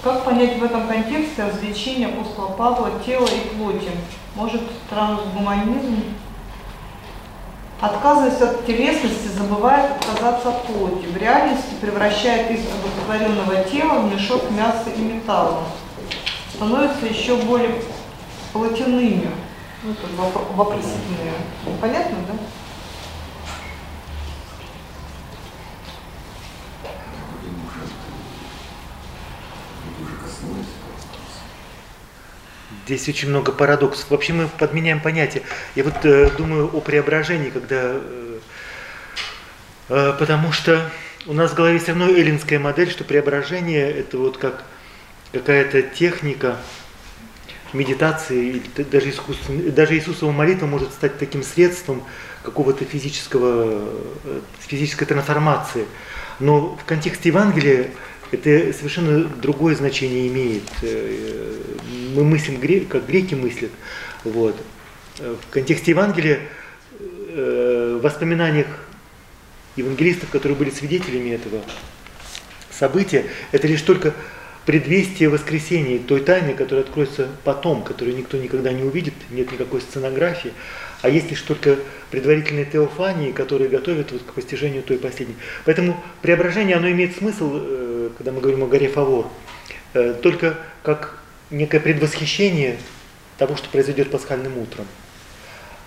[0.03, 3.91] Как понять в этом контексте развлечение апостола Павла тела и плоти?
[4.35, 6.03] Может, трансгуманизм,
[7.83, 11.05] отказываясь от телесности, забывает отказаться от плоти.
[11.05, 15.65] В реальности превращает из одухотворенного тела в мешок мяса и металла.
[16.55, 17.75] Становятся еще более
[18.53, 19.29] плотяными.
[19.83, 21.33] Ну, тут вопро- вопросительные.
[21.81, 22.33] Понятно, да?
[30.01, 30.67] Уже коснулись.
[32.85, 34.09] Здесь очень много парадоксов.
[34.09, 35.43] Вообще мы подменяем понятие.
[35.75, 37.93] Я вот э, думаю о преображении, когда...
[37.95, 38.39] Э,
[39.89, 40.91] э, потому что
[41.25, 44.65] у нас в голове все равно эллинская модель, что преображение это вот как
[45.31, 46.57] какая-то техника
[47.73, 52.03] медитации, даже, искусство, даже Иисусова молитва может стать таким средством
[52.43, 53.89] какого-то физического,
[54.25, 55.85] э, физической трансформации.
[56.39, 57.91] Но в контексте Евангелия
[58.31, 60.63] это совершенно другое значение имеет.
[60.81, 61.53] Э,
[62.15, 63.71] мы мыслим, как греки мыслят.
[64.23, 64.55] Вот.
[65.19, 66.39] В контексте Евангелия,
[66.99, 68.67] э, в воспоминаниях
[69.75, 71.61] евангелистов, которые были свидетелями этого
[72.71, 74.13] события, это лишь только
[74.65, 80.53] предвестие воскресения, той тайны, которая откроется потом, которую никто никогда не увидит, нет никакой сценографии,
[81.03, 81.77] а есть лишь только
[82.11, 85.35] предварительные теофании, которые готовят вот к постижению той последней.
[85.65, 89.27] Поэтому преображение, оно имеет смысл, э, когда мы говорим о горе Фавор,
[89.93, 91.19] э, только как
[91.51, 92.77] некое предвосхищение
[93.37, 94.87] того, что произойдет пасхальным утром.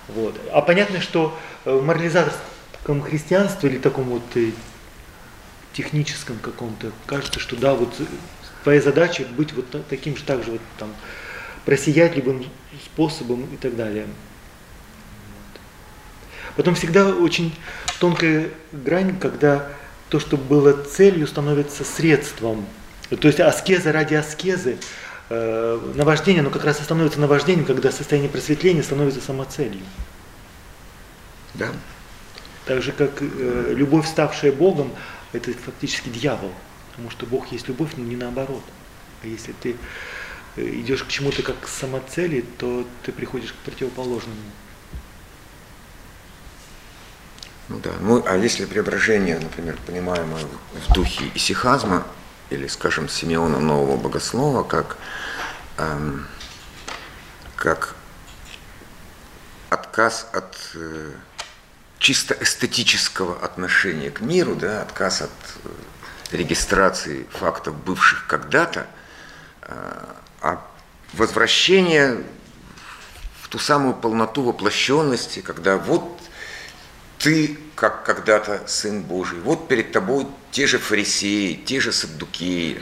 [0.07, 0.39] Вот.
[0.53, 4.51] А понятно, что в морализаторском христианстве или таком вот э,
[5.73, 7.91] техническом каком-то кажется, что да, вот
[8.61, 10.93] твоя задача быть вот таким же, так же вот там
[11.65, 12.45] просиять любым
[12.85, 14.05] способом и так далее.
[16.57, 17.55] Потом всегда очень
[17.99, 19.69] тонкая грань, когда
[20.09, 22.65] то, что было целью, становится средством.
[23.09, 24.79] То есть аскеза ради аскезы,
[25.29, 29.83] э, наваждение, оно как раз и становится наваждением, когда состояние просветления становится самоцелью.
[31.53, 31.69] Да.
[32.65, 34.91] Так же, как э, любовь, ставшая Богом,
[35.33, 36.51] это фактически дьявол.
[36.89, 38.63] Потому что Бог есть любовь, но не наоборот.
[39.21, 39.75] А если ты
[40.55, 44.41] э, идешь к чему-то как к самоцели, то ты приходишь к противоположному.
[47.69, 50.45] Ну да, ну а если преображение, например, понимаемое
[50.87, 52.05] в духе исихазма,
[52.49, 54.97] или, скажем, Симеона Нового Богослова, как,
[55.77, 56.25] эм,
[57.57, 57.95] как
[59.69, 61.11] отказ от э,
[61.99, 65.31] чисто эстетического отношения к миру, да, отказ от
[65.65, 68.87] э, регистрации фактов, бывших когда-то,
[69.63, 70.05] э,
[70.41, 70.65] а
[71.13, 72.23] возвращение
[73.41, 76.21] в ту самую полноту воплощенности, когда вот
[77.19, 80.27] ты, как когда-то Сын Божий, вот перед тобой
[80.57, 82.79] те же фарисеи, те же саддукеи,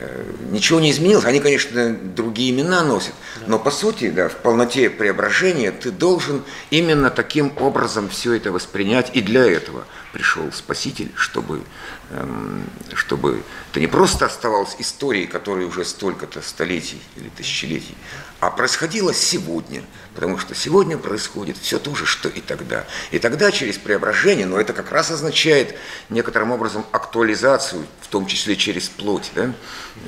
[0.00, 1.26] э, ничего не изменилось.
[1.26, 3.12] Они, конечно, другие имена носят,
[3.46, 9.10] но по сути, да, в полноте преображения ты должен именно таким образом все это воспринять.
[9.12, 11.62] И для этого пришел Спаситель, чтобы,
[12.10, 17.96] эм, чтобы это не просто оставалось историей, которая уже столько-то столетий или тысячелетий,
[18.40, 19.82] а происходило сегодня.
[20.14, 22.84] Потому что сегодня происходит все то же, что и тогда.
[23.12, 25.74] И тогда через преображение, но это как раз означает
[26.10, 29.52] некоторым образом актуализацию, в том числе через плоть, да,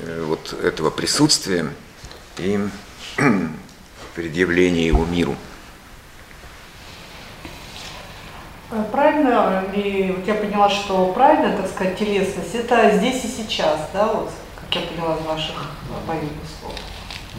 [0.03, 1.67] э, вот этого присутствия
[2.37, 2.59] и
[4.15, 5.35] предъявления его миру.
[8.71, 13.89] Э, правильно ли, вот я поняла, что правильно, так сказать, телесность, это здесь и сейчас,
[13.93, 15.71] да, вот, как я поняла из ваших
[16.07, 16.73] моих слов.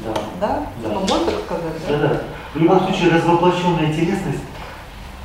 [0.04, 0.14] Да.
[0.40, 0.66] Да?
[0.82, 0.88] да.
[0.90, 1.98] Ну, можно так сказать, да?
[1.98, 2.22] Да, да.
[2.54, 4.44] В любом случае, развоплощенная телесность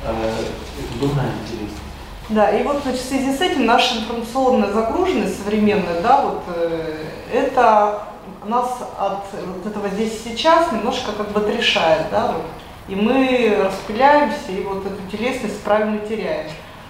[0.04, 1.81] э, это дурная телесность.
[2.28, 7.04] Да, и вот значит, в связи с этим наша информационная загруженность современная, да, вот э,
[7.32, 8.04] это
[8.44, 12.44] нас от вот этого здесь сейчас немножко как бы отрешает, да, вот,
[12.88, 16.46] и мы распыляемся, и вот эту телесность правильно теряем.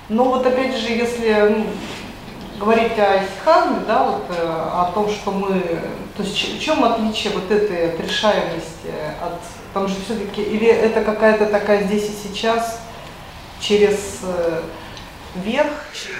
[0.08, 1.66] Но вот опять же, если ну,
[2.58, 5.60] говорить о исихазме, да, вот, э, о том, что мы,
[6.16, 9.40] то есть в чем отличие вот этой отрешаемости от,
[9.72, 12.80] там же все-таки, или это какая-то такая здесь и сейчас
[13.60, 14.20] через
[15.34, 15.72] э, верх?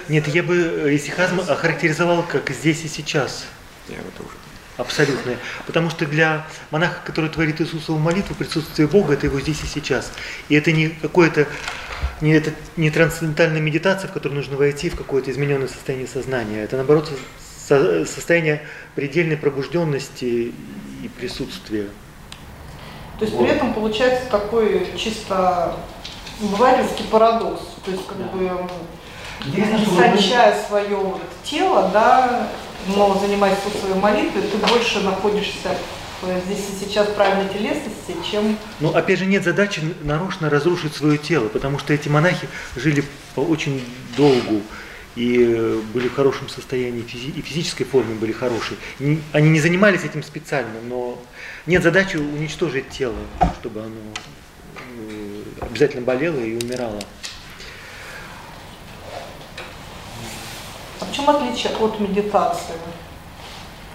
[0.08, 3.46] Нет, я бы исихазм охарактеризовал как здесь и сейчас.
[3.88, 4.30] Я бы тоже.
[4.78, 5.36] Абсолютно.
[5.66, 10.12] Потому что для монаха, который творит Иисусову молитву, присутствие Бога– это его здесь и сейчас.
[10.48, 11.46] И это не какое-то
[12.20, 16.62] не, это не трансцендентальная медитация, в которую нужно войти в какое-то измененное состояние сознания.
[16.62, 18.62] Это, наоборот, со, состояние
[18.94, 20.52] предельной пробужденности
[21.02, 21.88] и присутствия.
[23.18, 23.46] То есть вот.
[23.46, 25.76] при этом получается такой чисто
[26.42, 27.60] обывательский парадокс.
[27.84, 28.24] То есть как да.
[28.24, 28.68] бы
[29.56, 32.48] истончая свое вот тело, да,
[32.96, 35.76] но занимаясь своей молитвой, ты больше находишься
[36.46, 38.56] здесь и сейчас правильной телесности, чем...
[38.80, 43.04] Ну, опять же, нет задачи нарочно разрушить свое тело, потому что эти монахи жили
[43.34, 43.82] по очень
[44.16, 44.62] долгу
[45.16, 48.78] и были в хорошем состоянии, и физической форме были хорошие.
[49.32, 51.18] Они не занимались этим специально, но
[51.66, 53.16] нет задачи уничтожить тело,
[53.60, 54.41] чтобы оно э,
[55.62, 57.00] обязательно болело и умирало.
[61.00, 62.74] А в чем отличие от медитации?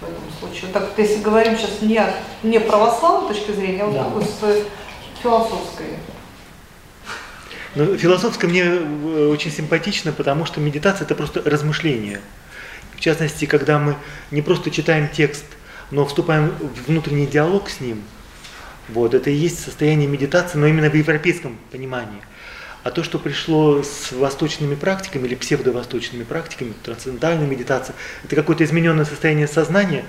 [0.00, 0.70] в этом случае?
[0.72, 2.00] Так, если говорим сейчас не,
[2.42, 4.04] не православной точки зрения, а вот Да.
[4.04, 5.86] такой с философской.
[7.74, 12.20] Но философское мне э, очень симпатично, потому что медитация это просто размышление.
[12.96, 13.96] В частности, когда мы
[14.30, 15.44] не просто читаем текст,
[15.90, 18.02] но вступаем в внутренний диалог с ним,
[18.88, 22.22] вот, это и есть состояние медитации, но именно в европейском понимании.
[22.84, 27.94] А то, что пришло с восточными практиками или псевдовосточными практиками, трансцендентальная медитация,
[28.24, 30.04] это какое-то измененное состояние сознания,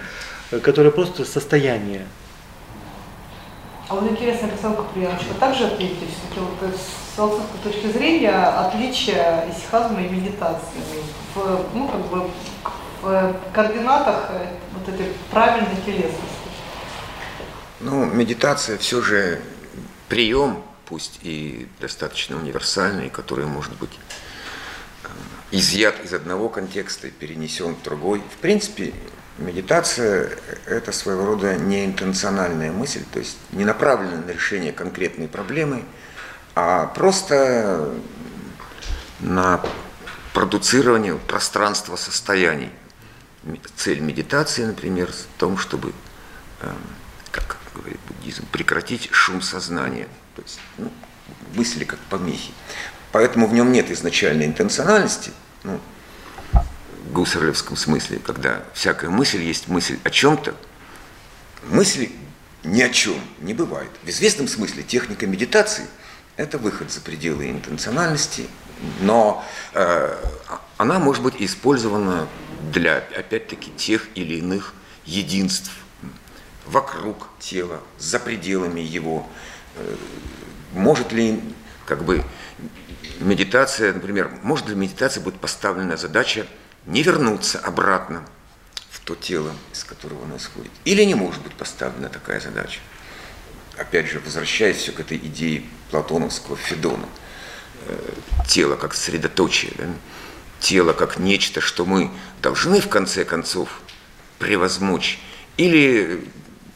[0.52, 2.06] э, которое просто состояние.
[3.90, 8.32] А вот интересно, Александр Куприянович, вы также ответите, все-таки вот э, с философской точки зрения
[8.32, 10.80] отличия исихазма и медитации
[11.34, 12.30] в, ну, как бы,
[13.02, 14.46] в координатах э,
[14.78, 16.49] вот этой правильной телесности?
[17.82, 19.40] Ну, медитация все же
[20.10, 23.98] прием, пусть и достаточно универсальный, который может быть
[25.04, 25.08] э,
[25.52, 28.20] изъят из одного контекста и перенесен в другой.
[28.20, 28.94] В принципе,
[29.38, 30.32] медитация–
[30.66, 35.86] это своего рода неинтенциональная мысль, то есть не направленная на решение конкретной проблемы,
[36.56, 37.94] а просто
[39.22, 39.62] на
[40.34, 42.72] продуцирование пространства состояний.
[43.78, 45.94] Цель медитации, например, в том, чтобы,
[46.62, 46.76] э, как
[47.80, 50.92] говорит буддизм, прекратить шум сознания, то есть ну,
[51.56, 52.52] мысли как помехи.
[53.12, 55.32] Поэтому в нем нет изначальной интенциональности,
[55.64, 55.80] ну,
[56.54, 60.56] в гуссерлевском смысле, когда всякая мысль есть мысль о чем-то,
[61.70, 62.12] мысли
[62.64, 63.90] ни о чем не бывает.
[64.04, 65.86] В известном смысле техника медитации–
[66.40, 68.48] это выход за пределы интенциональности,
[69.02, 69.44] но
[69.74, 70.16] э,
[70.78, 72.28] она может быть использована
[72.72, 74.74] для, опять-таки, тех или иных
[75.06, 75.72] единств
[76.70, 79.28] вокруг тела, за пределами его.
[79.76, 79.96] Э,
[80.74, 81.42] Может ли,
[81.86, 82.24] как бы,
[83.20, 86.46] медитация, например, может ли медитация будет поставлена задача
[86.86, 88.24] не вернуться обратно
[88.92, 90.72] в то тело, из которого она исходит?
[90.86, 92.80] Или не может быть поставлена такая задача?
[93.78, 97.08] Опять же, возвращаясь все к этой идее платоновского Федона.
[97.88, 98.14] Э,
[98.48, 99.86] Тело как средоточие, да?
[100.60, 103.82] тело как нечто, что мы должны в конце концов
[104.40, 105.20] превозмочь,
[105.58, 106.28] или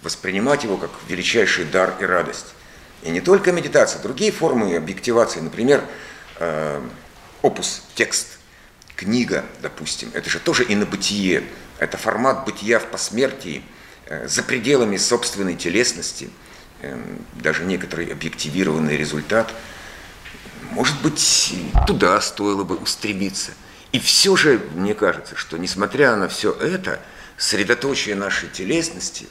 [0.04, 2.48] воспринимать его как величайший дар и радость.
[3.04, 5.84] И не только медитация, другие формы объективации, например,
[6.40, 6.82] э,
[7.42, 8.40] опус, текст,
[8.96, 11.44] книга, допустим, это же тоже инобытие,
[11.80, 13.64] это формат бытия в посмертии,
[14.06, 16.30] э, за пределами собственной телесности,
[16.82, 16.98] э,
[17.34, 19.54] даже некоторый объективированный результат.
[20.72, 21.54] Может быть,
[21.86, 23.52] туда стоило бы устремиться.
[23.92, 27.00] И все же, мне кажется, что несмотря на все это,
[27.38, 29.28] средоточие нашей телесности,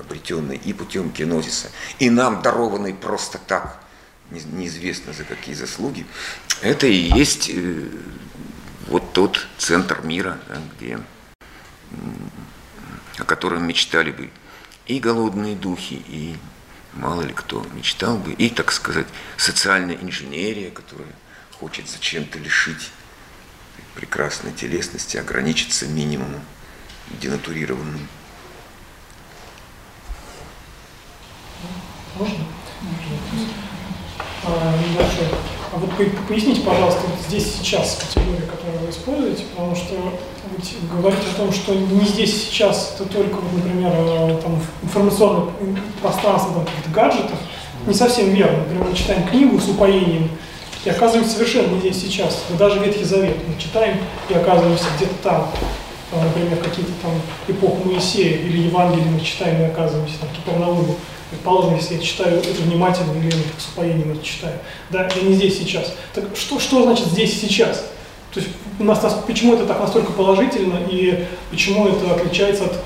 [0.00, 3.80] обретенной и путем кинозиса, и нам дарованной просто так,
[4.30, 6.06] не- неизвестно за какие заслуги,
[6.62, 7.88] это и есть э,
[8.88, 10.38] вот тот центр мира,
[10.76, 10.98] где,
[13.18, 14.30] о котором мечтали бы
[14.86, 16.36] и голодные духи, и
[16.94, 19.06] мало ли кто мечтал бы, и, так сказать,
[19.36, 21.12] социальная инженерия, которая
[21.58, 22.90] хочет зачем-то лишить
[23.94, 26.40] прекрасной телесности, ограничиться минимумом
[27.20, 28.08] денатурированным.
[32.18, 32.44] Можно?
[34.44, 34.72] А.
[35.70, 41.22] А вот по- поясните, пожалуйста, здесь сейчас категория, которую вы используете, потому что вы говорите
[41.34, 45.52] о том, что не здесь сейчас, это только, например, э, там, информационное
[46.00, 47.38] пространство там, каких-то гаджетов,
[47.86, 48.58] не совсем верно.
[48.58, 50.30] Например, мы читаем книгу с упоением
[50.84, 52.44] и оказываемся совершенно не здесь сейчас.
[52.48, 53.98] Мы даже Ветхий Завет мы читаем
[54.30, 55.48] и оказываемся где-то там.
[56.10, 57.12] Например, какие-то там
[57.46, 60.96] эпох Моисея или Евангелие мы читаем и оказываемся там Кипернауму.
[61.30, 64.58] Предположим, если я читаю это внимательно или с упоением это читаю.
[64.90, 65.94] Да, я не здесь сейчас.
[66.14, 67.86] Так что, что значит здесь и сейчас?
[68.32, 72.76] То есть у нас, нас- почему это так настолько положительно и почему это отличается от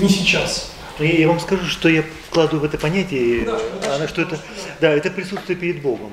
[0.00, 0.70] не сейчас?
[0.98, 4.22] Ну, Я, я вам скажу, что я вкладываю в это понятие, Да, это она, что
[4.22, 4.38] это,
[4.80, 6.12] да, это присутствие перед Богом.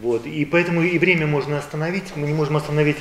[0.00, 2.96] Вот, и поэтому и время можно остановить, мы не можем остановить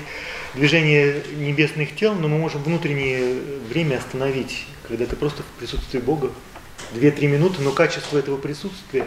[0.53, 3.39] движение небесных тел, но мы можем внутреннее
[3.69, 6.31] время остановить, когда ты просто в присутствии Бога.
[6.91, 9.05] Две-три минуты, но качество этого присутствия,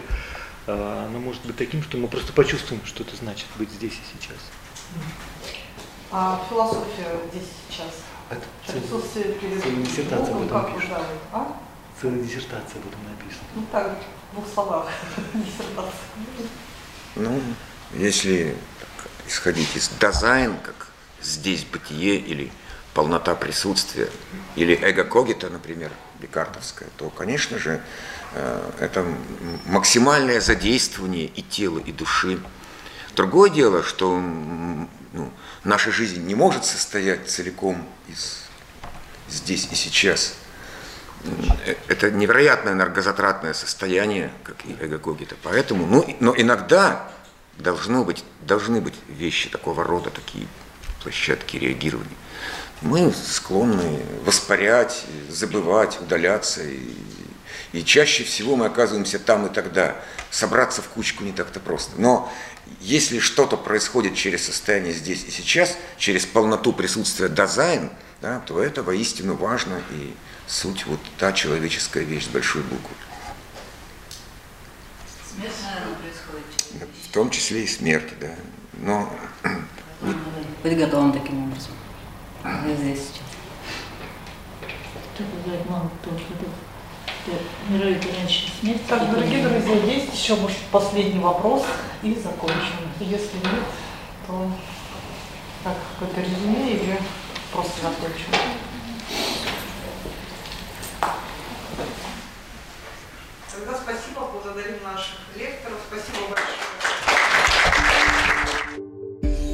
[0.65, 4.17] а, оно может быть таким, что мы просто почувствуем, что это значит быть здесь и
[4.17, 4.39] сейчас.
[6.11, 7.91] А философия здесь сейчас?
[8.29, 8.41] Это
[8.71, 11.05] Присутствие перед целая диссертация Богом, об этом как?
[11.31, 11.57] А?
[12.01, 13.47] целая диссертация об этом написана.
[13.55, 13.97] Ну так,
[14.31, 14.87] в двух словах.
[15.33, 15.93] Диссертация.
[17.15, 17.41] Ну,
[17.95, 18.55] если
[19.27, 20.87] исходить из дизайн, как
[21.21, 22.51] здесь бытие или
[22.93, 24.09] полнота присутствия,
[24.55, 27.81] или эго когита, например, декартовская, то, конечно же,
[28.33, 29.05] э, это
[29.65, 32.39] максимальное задействование и тела, и души.
[33.15, 35.31] Другое дело, что ну,
[35.63, 38.43] наша жизнь не может состоять целиком из
[39.29, 40.35] здесь и сейчас.
[41.87, 45.35] Это невероятное энергозатратное состояние, как и эгогогита.
[45.41, 47.09] Поэтому, ну, но иногда
[47.57, 50.47] должно быть, должны быть вещи такого рода, такие
[51.01, 52.15] площадки реагирования.
[52.81, 56.63] Мы склонны воспарять, забывать, удаляться.
[56.63, 56.95] И,
[57.71, 59.95] и чаще всего мы оказываемся там и тогда.
[60.31, 61.91] Собраться в кучку не так-то просто.
[61.97, 62.31] Но
[62.81, 67.89] если что-то происходит через состояние здесь и сейчас, через полноту присутствия дизайн,
[68.21, 70.13] да, то это воистину важно и
[70.47, 72.95] суть вот та человеческая вещь с большой буквы.
[75.37, 76.12] Происходит.
[77.13, 78.33] В том числе и смерть, да.
[78.79, 79.07] Но...
[80.63, 81.73] Быть готовым таким образом.
[82.75, 83.21] Здесь сейчас.
[85.15, 86.23] Так, говорит, мама, тоже
[87.69, 88.81] умирают раньше смерти.
[88.89, 91.63] Так, дорогие друзья, есть еще, может, последний вопрос
[92.01, 92.89] и закончим.
[92.99, 93.63] Если нет,
[94.25, 94.51] то
[95.63, 96.99] так, какое-то резюме или
[97.51, 98.25] просто закончим.
[103.55, 105.79] Тогда спасибо, благодарим наших лекторов.
[105.87, 106.63] Спасибо большое.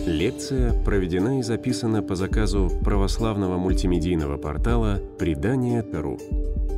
[0.05, 6.17] Лекция проведена и записана по заказу православного мультимедийного портала «Предание.ру».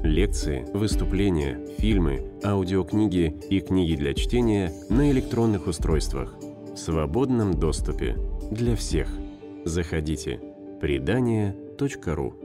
[0.03, 6.33] Лекции, выступления, фильмы, аудиокниги и книги для чтения на электронных устройствах
[6.73, 8.17] в свободном доступе
[8.49, 9.07] для всех.
[9.63, 10.39] Заходите.
[10.81, 12.40] Предание.ру